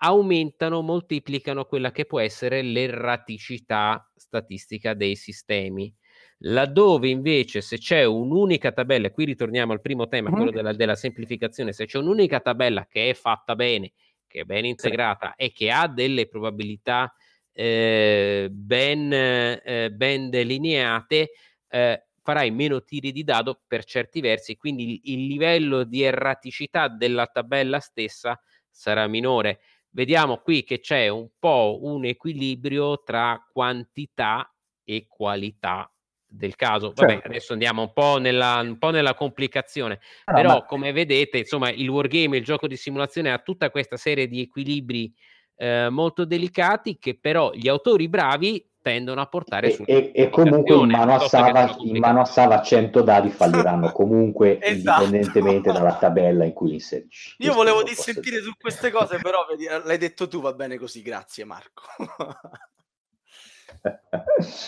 [0.00, 5.94] aumentano, moltiplicano quella che può essere l'erraticità statistica dei sistemi.
[6.40, 11.72] Laddove invece se c'è un'unica tabella, qui ritorniamo al primo tema, quello della, della semplificazione,
[11.72, 13.92] se c'è un'unica tabella che è fatta bene,
[14.26, 17.14] che è ben integrata e che ha delle probabilità
[17.52, 21.30] eh, ben, eh, ben, delineate,
[21.68, 26.88] eh, farai meno tiri di dado per certi versi, quindi il, il livello di erraticità
[26.88, 29.60] della tabella stessa sarà minore.
[29.90, 34.52] Vediamo qui che c'è un po' un equilibrio tra quantità
[34.84, 35.90] e qualità
[36.26, 36.92] del caso.
[36.94, 37.28] Vabbè, certo.
[37.28, 40.64] adesso andiamo un po' nella, un po nella complicazione, no, però ma...
[40.64, 45.12] come vedete, insomma, il wargame, il gioco di simulazione ha tutta questa serie di equilibri
[45.56, 50.76] eh, molto delicati che però gli autori bravi tendono a portare su e, e comunque
[50.76, 55.02] in mano, a Sava, in mano a Sava 100 dadi falliranno comunque esatto.
[55.02, 59.44] indipendentemente dalla tabella in cui inserisci io volevo dissentire su queste cose però
[59.82, 61.82] l'hai detto tu va bene così grazie Marco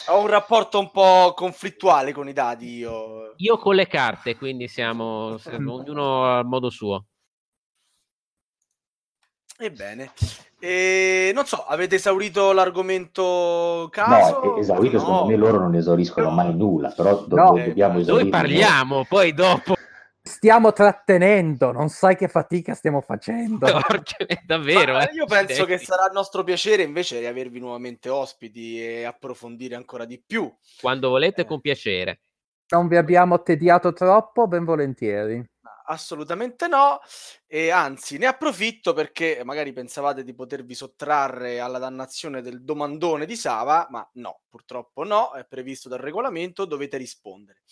[0.09, 3.35] ho un rapporto un po' conflittuale con i dadi io.
[3.37, 7.07] Io con le carte, quindi siamo, siamo ognuno al modo suo.
[9.61, 10.13] Ebbene,
[10.61, 14.41] e, non so, avete esaurito l'argomento caso?
[14.45, 15.01] No, esaurito, no.
[15.01, 17.53] secondo me loro non esauriscono mai nulla, però do- no.
[17.53, 18.31] dobbiamo esaurire.
[18.31, 19.75] Noi parliamo, poi dopo
[20.39, 23.66] stiamo trattenendo, non sai che fatica stiamo facendo.
[24.47, 24.93] Davvero.
[24.93, 25.14] Ma eh?
[25.14, 30.05] Io penso che sarà il nostro piacere invece di avervi nuovamente ospiti e approfondire ancora
[30.05, 30.53] di più.
[30.80, 31.45] Quando volete, eh.
[31.45, 32.20] con piacere.
[32.68, 35.45] Non vi abbiamo tediato troppo, ben volentieri.
[35.91, 37.01] Assolutamente no,
[37.47, 43.36] e anzi ne approfitto perché magari pensavate di potervi sottrarre alla dannazione del domandone di
[43.36, 47.62] Sava, ma no, purtroppo no, è previsto dal regolamento, dovete rispondere.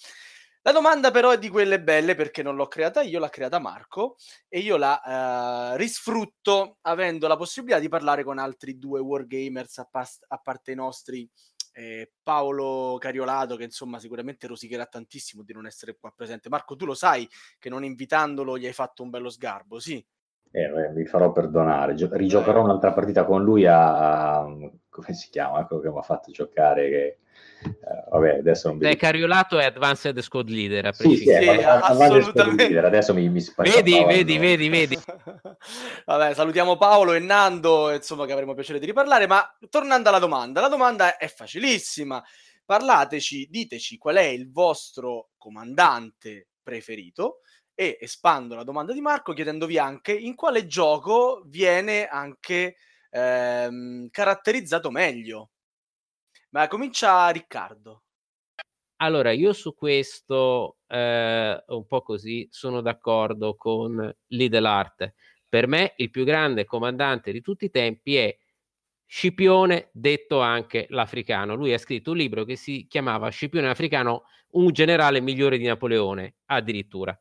[0.67, 4.17] La domanda però è di quelle belle perché non l'ho creata io, l'ha creata Marco
[4.49, 9.85] e io la eh, risfrutto avendo la possibilità di parlare con altri due wargamers a,
[9.89, 11.31] past- a parte i nostri
[11.71, 16.49] eh, Paolo Cariolato che insomma sicuramente rosicherà tantissimo di non essere qua presente.
[16.49, 17.29] Marco, tu lo sai
[17.61, 20.05] che non invitandolo gli hai fatto un bello sgarbo, sì?
[20.57, 22.63] Eh, mi farò perdonare, Gio- rigiocherò eh.
[22.63, 24.47] un'altra partita con lui a, a
[24.89, 27.19] come si chiama, quello che mi ha fatto giocare che
[27.67, 28.95] Uh, vabbè, adesso non vedo.
[28.97, 30.95] Cariolato è Advanced Squad Leader.
[30.95, 32.65] Sì, sì, è, assolutamente.
[32.65, 32.85] Leader.
[32.85, 34.99] Adesso mi, mi Vedi, vedi, vedi, vedi.
[36.05, 39.27] vabbè, salutiamo Paolo e Nando, insomma, che avremo piacere di riparlare.
[39.27, 42.23] Ma tornando alla domanda, la domanda è facilissima.
[42.65, 47.41] Parlateci, diteci qual è il vostro comandante preferito
[47.77, 52.77] e espando la domanda di Marco chiedendovi anche in quale gioco viene anche
[53.11, 55.51] ehm, caratterizzato meglio
[56.51, 58.03] ma comincia Riccardo.
[58.99, 65.13] Allora, io su questo, eh, un po' così, sono d'accordo con Lidl Art.
[65.49, 68.35] Per me il più grande comandante di tutti i tempi è
[69.05, 71.55] Scipione, detto anche l'africano.
[71.55, 76.37] Lui ha scritto un libro che si chiamava Scipione africano, un generale migliore di Napoleone,
[76.47, 77.17] addirittura.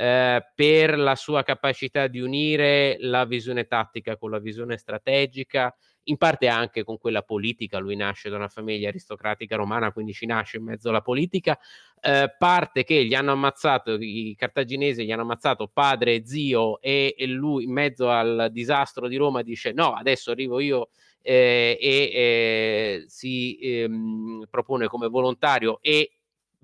[0.00, 5.74] Eh, per la sua capacità di unire la visione tattica con la visione strategica,
[6.04, 10.24] in parte anche con quella politica, lui nasce da una famiglia aristocratica romana, quindi ci
[10.24, 11.58] nasce in mezzo alla politica,
[12.00, 17.26] eh, parte che gli hanno ammazzato, i cartaginesi gli hanno ammazzato padre zio e, e
[17.26, 20.90] lui in mezzo al disastro di Roma dice no, adesso arrivo io
[21.22, 26.12] eh, e eh, si ehm, propone come volontario e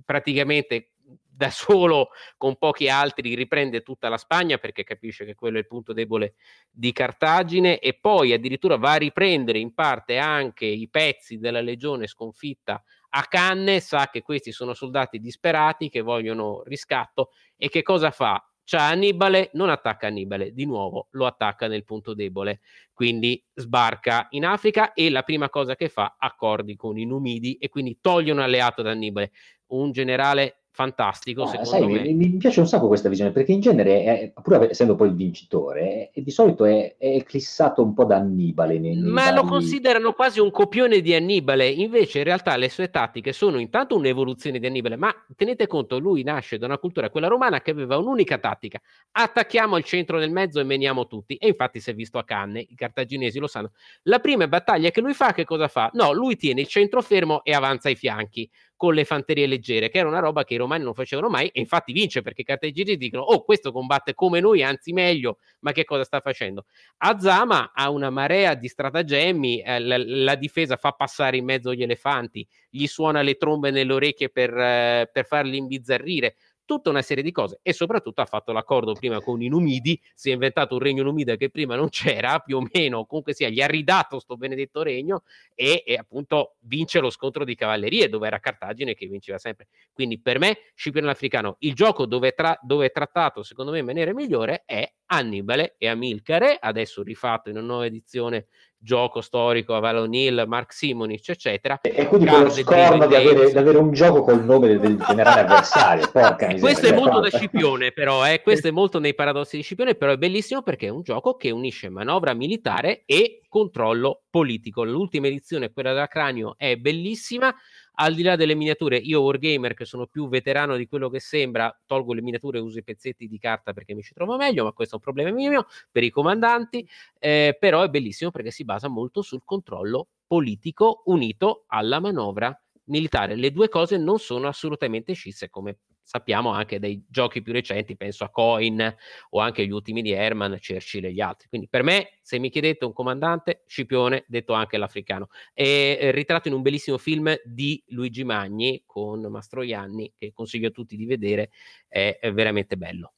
[0.05, 0.91] praticamente
[1.37, 5.67] da solo con pochi altri riprende tutta la Spagna perché capisce che quello è il
[5.67, 6.35] punto debole
[6.71, 12.07] di Cartagine e poi addirittura va a riprendere in parte anche i pezzi della legione
[12.07, 12.83] sconfitta
[13.17, 18.45] a Canne, sa che questi sono soldati disperati che vogliono riscatto e che cosa fa?
[18.67, 22.61] C'ha Annibale, non attacca Annibale, di nuovo lo attacca nel punto debole,
[22.93, 27.69] quindi sbarca in Africa e la prima cosa che fa accordi con i Numidi e
[27.69, 29.33] quindi toglie un alleato da Annibale,
[29.67, 31.45] un generale fantastico.
[31.45, 34.97] Ah, sai, mi, mi, piace un sacco questa visione perché in genere, è, pur essendo
[34.97, 38.81] poi il vincitore, è, di solito è, è eclissato un po' da Annibale.
[38.81, 39.37] Nei, nei Ma vari...
[39.37, 41.69] lo considerano quasi un copione di Annibale.
[41.69, 44.97] Invece, in realtà, le sue tattiche sono intanto un'evoluzione di Annibale.
[44.97, 48.81] Ma tenete conto, lui nasce da una cultura, quella romana, che aveva un'unica tattica:
[49.13, 51.37] attacchiamo il centro del mezzo e meniamo tutti.
[51.37, 53.71] E infatti, si è visto a Canne, i cartaginesi lo sanno.
[54.03, 55.89] La prima battaglia che lui fa, che cosa fa?
[55.93, 58.51] No, lui tiene il centro fermo e avanza ai fianchi
[58.85, 61.59] con le fanterie leggere, che era una roba che i romani non facevano mai, e
[61.59, 65.85] infatti vince perché i cartagini dicono: Oh, questo combatte come noi, anzi meglio, ma che
[65.85, 66.67] cosa sta facendo?
[66.99, 71.83] Azama ha una marea di stratagemmi, eh, la, la, difesa fa passare in mezzo gli
[71.83, 76.37] elefanti, gli suona le trombe nelle orecchie per, eh, per farli imbizzarrire.
[76.65, 80.31] Tutta una serie di cose e soprattutto ha fatto l'accordo prima con i Numidi, si
[80.31, 83.61] è inventato un regno Numida che prima non c'era, più o meno, comunque sia, gli
[83.61, 85.23] ha ridato sto benedetto regno
[85.55, 89.69] e, e appunto vince lo scontro di cavallerie dove era Cartagine che vinceva sempre.
[89.93, 93.85] Quindi per me Scipione l'Africano, il gioco dove, tra- dove è trattato secondo me in
[93.85, 98.47] maniera migliore è Annibale e Amilcare, adesso rifatto in una nuova edizione
[98.85, 101.81] gioco storico a Valonil, Mark Simonic, eccetera.
[101.81, 106.09] E quindi quello scorno di avere, di avere, un gioco col nome del generale avversario.
[106.13, 109.63] Porca miseria, questo è molto da Scipione, però, eh, questo è molto nei paradossi di
[109.63, 114.85] Scipione, però è bellissimo perché è un gioco che unisce manovra militare e controllo politico.
[114.85, 117.55] L'ultima edizione, quella da Cranio, è bellissima
[117.95, 121.77] al di là delle miniature, io Wargamer che sono più veterano di quello che sembra,
[121.87, 124.73] tolgo le miniature e uso i pezzetti di carta perché mi ci trovo meglio, ma
[124.73, 126.89] questo è un problema mio per i comandanti,
[127.19, 133.37] eh, però è bellissimo perché si basa molto sul controllo politico unito alla manovra militare.
[133.37, 138.25] Le due cose non sono assolutamente scisse come sappiamo anche dai giochi più recenti, penso
[138.25, 138.95] a Coin
[139.31, 141.49] o anche gli ultimi di Herman, Churchill e gli altri.
[141.49, 146.49] Quindi per me, se mi chiedete un comandante, Scipione, detto anche l'africano, è eh, ritratto
[146.49, 151.51] in un bellissimo film di Luigi Magni con Mastroianni, che consiglio a tutti di vedere,
[151.89, 153.15] è veramente bello.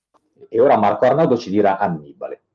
[0.48, 2.45] E ora Marco Arnaldo ci dirà Annibale.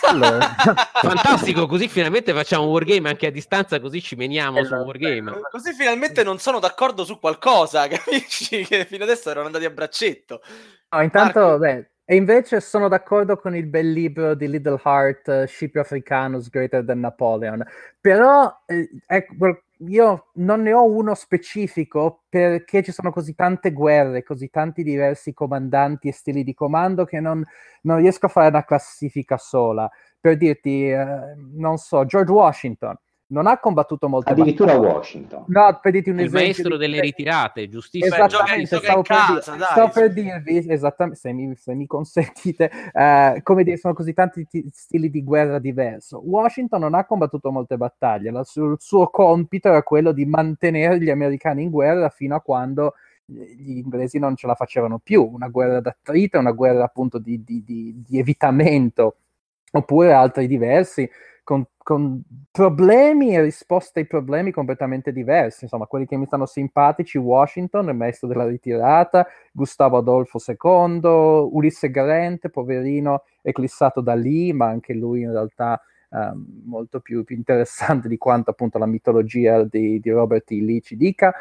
[0.00, 0.54] Allora.
[0.94, 4.80] Fantastico, così finalmente facciamo un wargame anche a distanza, così ci meniamo esatto.
[4.80, 5.40] su wargame.
[5.50, 8.64] Così finalmente non sono d'accordo su qualcosa, capisci?
[8.64, 10.42] Che fino adesso erano andati a braccetto.
[10.90, 15.46] No, intanto, beh, e invece sono d'accordo con il bel libro di Little Heart, uh,
[15.46, 17.64] Scipio Africanus Greater Than Napoleon,
[18.00, 19.34] però eh, ecco,
[19.88, 25.32] io non ne ho uno specifico perché ci sono così tante guerre, così tanti diversi
[25.32, 27.44] comandanti e stili di comando che non,
[27.82, 29.90] non riesco a fare una classifica sola.
[30.20, 32.96] Per dirti, eh, non so, George Washington
[33.32, 34.92] non ha combattuto molte addirittura battaglie.
[34.92, 35.44] Washington.
[35.48, 38.14] No per dirti un il esempio maestro delle ritirate giustissimo.
[38.14, 42.70] Esattamente gioca, stavo, per, casa, dir- stavo per, dirvi esattamente se mi, se mi consentite
[42.92, 47.50] eh, come dire sono così tanti t- stili di guerra diversi Washington non ha combattuto
[47.50, 52.36] molte battaglie La, il suo compito era quello di mantenere gli americani in guerra fino
[52.36, 55.26] a quando gli inglesi non ce la facevano più.
[55.26, 59.16] Una guerra d'attrito una guerra appunto di, di, di, di evitamento
[59.70, 61.08] oppure altri diversi
[61.44, 65.64] con, con, problemi e risposte ai problemi completamente diversi.
[65.64, 71.00] Insomma, quelli che mi stanno simpatici, Washington, il maestro della ritirata, Gustavo Adolfo II,
[71.52, 75.80] Ulisse Grant, poverino, eclissato da lì, ma anche lui in realtà
[76.10, 80.60] um, molto più, più, interessante di quanto appunto la mitologia di, di Robert E.
[80.62, 81.34] Lee ci dica.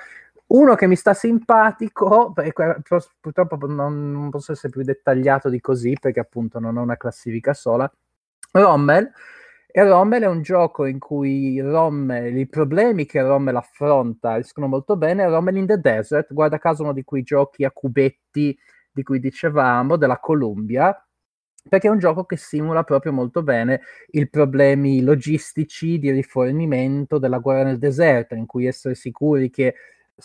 [0.47, 2.33] Uno che mi sta simpatico,
[3.21, 7.53] purtroppo non, non posso essere più dettagliato di così perché appunto non ho una classifica
[7.53, 7.89] sola,
[8.51, 9.09] Rommel,
[9.73, 14.97] e Rommel è un gioco in cui Rommel, i problemi che Rommel affronta riescono molto
[14.97, 15.27] bene.
[15.27, 18.57] Rommel in the Desert, guarda caso uno di quei giochi a cubetti
[18.91, 20.93] di cui dicevamo, della Columbia,
[21.69, 27.37] perché è un gioco che simula proprio molto bene i problemi logistici di rifornimento della
[27.39, 29.75] guerra nel deserto, in cui essere sicuri che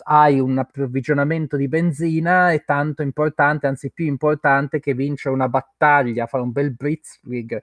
[0.05, 6.27] hai un approvvigionamento di benzina è tanto importante, anzi più importante che vincere una battaglia,
[6.27, 7.63] fare un bel blitzkrieg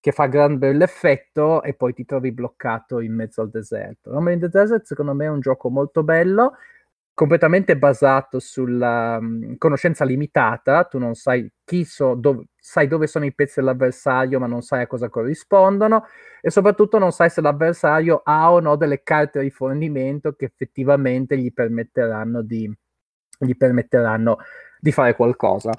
[0.00, 4.12] che fa gran bell'effetto e poi ti trovi bloccato in mezzo al deserto.
[4.12, 6.54] No, in the Desert secondo me è un gioco molto bello,
[7.18, 13.24] completamente basato sulla um, conoscenza limitata, tu non sai chi so, dove, sai dove sono
[13.24, 16.04] i pezzi dell'avversario ma non sai a cosa corrispondono
[16.40, 21.36] e soprattutto non sai se l'avversario ha o no delle carte di fornimento che effettivamente
[21.36, 22.72] gli permetteranno di,
[23.40, 24.38] gli permetteranno
[24.78, 25.72] di fare qualcosa.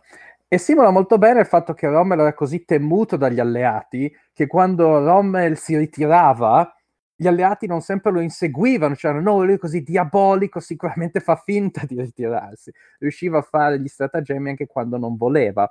[0.51, 4.97] E simula molto bene il fatto che Rommel era così temuto dagli alleati che quando
[5.05, 6.75] Rommel si ritirava,
[7.15, 11.85] gli alleati non sempre lo inseguivano, cioè no, lui è così diabolico, sicuramente fa finta
[11.85, 12.71] di ritirarsi.
[12.97, 15.69] Riusciva a fare gli stratagemmi anche quando non voleva.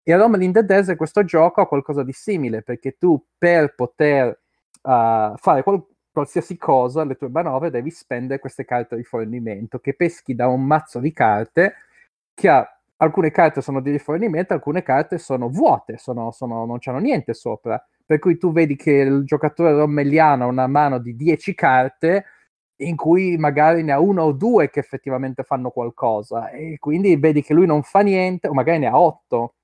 [0.00, 4.28] E Rommel in the Desert questo gioco ha qualcosa di simile, perché tu per poter
[4.82, 9.94] uh, fare qual- qualsiasi cosa, le tue manovre, devi spendere queste carte di fornimento, che
[9.94, 11.74] peschi da un mazzo di carte
[12.32, 16.98] che ha alcune carte sono di rifornimento, alcune carte sono vuote, sono, sono, non c'hanno
[16.98, 17.82] niente sopra.
[18.04, 22.24] Per cui tu vedi che il giocatore rommelliano ha una mano di 10 carte
[22.80, 27.42] in cui magari ne ha uno o due che effettivamente fanno qualcosa e quindi vedi
[27.42, 29.54] che lui non fa niente, o magari ne ha 8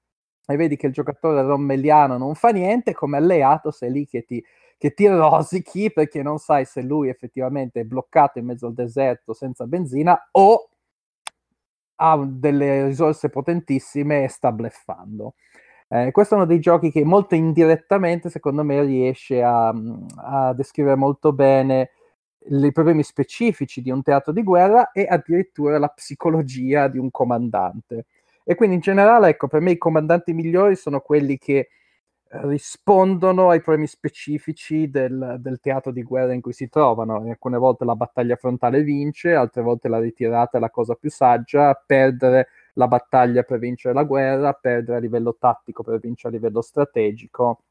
[0.47, 4.43] e vedi che il giocatore rommelliano non fa niente, come alleato sei lì che ti,
[4.79, 9.33] che ti rosichi perché non sai se lui effettivamente è bloccato in mezzo al deserto
[9.33, 10.69] senza benzina o
[11.97, 15.35] ha delle risorse potentissime e sta bleffando.
[15.89, 19.73] Eh, questo è uno dei giochi che molto indirettamente, secondo me, riesce a,
[20.17, 21.91] a descrivere molto bene
[22.49, 28.07] i problemi specifici di un teatro di guerra e addirittura la psicologia di un comandante.
[28.45, 31.69] E quindi in generale, ecco, per me i comandanti migliori sono quelli che
[32.29, 37.25] rispondono ai problemi specifici del, del, teatro di guerra in cui si trovano.
[37.29, 41.75] Alcune volte la battaglia frontale vince, altre volte la ritirata è la cosa più saggia,
[41.75, 46.61] perdere la battaglia per vincere la guerra, perdere a livello tattico per vincere a livello
[46.61, 47.63] strategico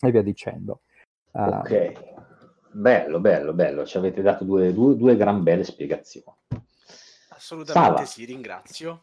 [0.00, 0.80] e via dicendo.
[1.30, 1.92] Uh, ok,
[2.72, 6.36] bello, bello, bello, ci avete dato due, due, due gran belle spiegazioni.
[7.30, 8.04] Assolutamente Sava.
[8.04, 9.02] sì, ringrazio.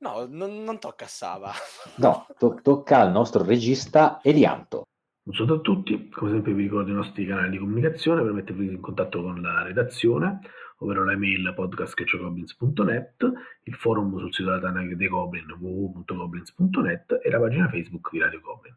[0.00, 1.52] No, non, non tocca a Sava.
[1.98, 4.84] No, to- tocca al nostro regista Elianto.
[5.28, 8.66] Un saluto a tutti, come sempre vi ricordo i nostri canali di comunicazione per mettervi
[8.66, 10.40] in contatto con la redazione,
[10.78, 13.32] ovvero la mail podcast.goblins.net,
[13.64, 18.40] il forum sul sito della Tana dei Goblin www.goblins.net e la pagina Facebook di Radio
[18.40, 18.74] Goblin.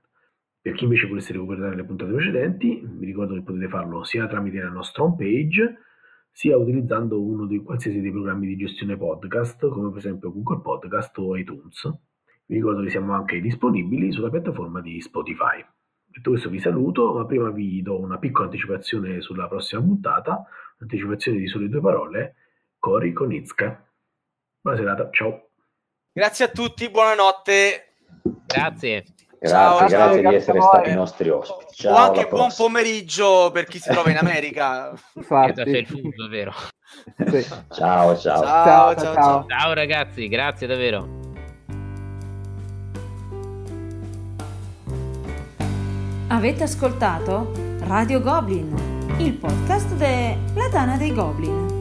[0.60, 4.62] Per chi invece volesse recuperare le puntate precedenti, vi ricordo che potete farlo sia tramite
[4.62, 5.78] la nostra homepage,
[6.32, 11.18] sia utilizzando uno dei qualsiasi dei programmi di gestione podcast, come per esempio Google Podcast
[11.20, 11.92] o iTunes.
[12.46, 15.64] Vi ricordo che siamo anche disponibili sulla piattaforma di Spotify.
[16.06, 20.44] Detto questo vi saluto, ma prima vi do una piccola anticipazione sulla prossima puntata,
[20.80, 22.36] un'anticipazione di sole due parole,
[22.80, 23.88] Cori Konitska.
[24.60, 25.52] Buona serata, ciao.
[26.12, 27.94] Grazie a tutti, buonanotte.
[28.46, 29.06] Grazie.
[29.42, 31.74] Grazie, ciao, grazie ciao, di essere stati i nostri ospiti.
[31.74, 34.94] Ciao, o anche buon pomeriggio per chi si trova in America.
[35.16, 35.62] Infatti.
[35.62, 36.54] il fuso, vero?
[37.26, 37.48] Sì.
[37.74, 38.44] Ciao, ciao.
[38.44, 39.46] Ciao, ciao, ciao.
[39.48, 41.20] Ciao ragazzi, grazie davvero.
[46.28, 48.76] Avete ascoltato Radio Goblin,
[49.18, 51.81] il podcast della Tana dei Goblin.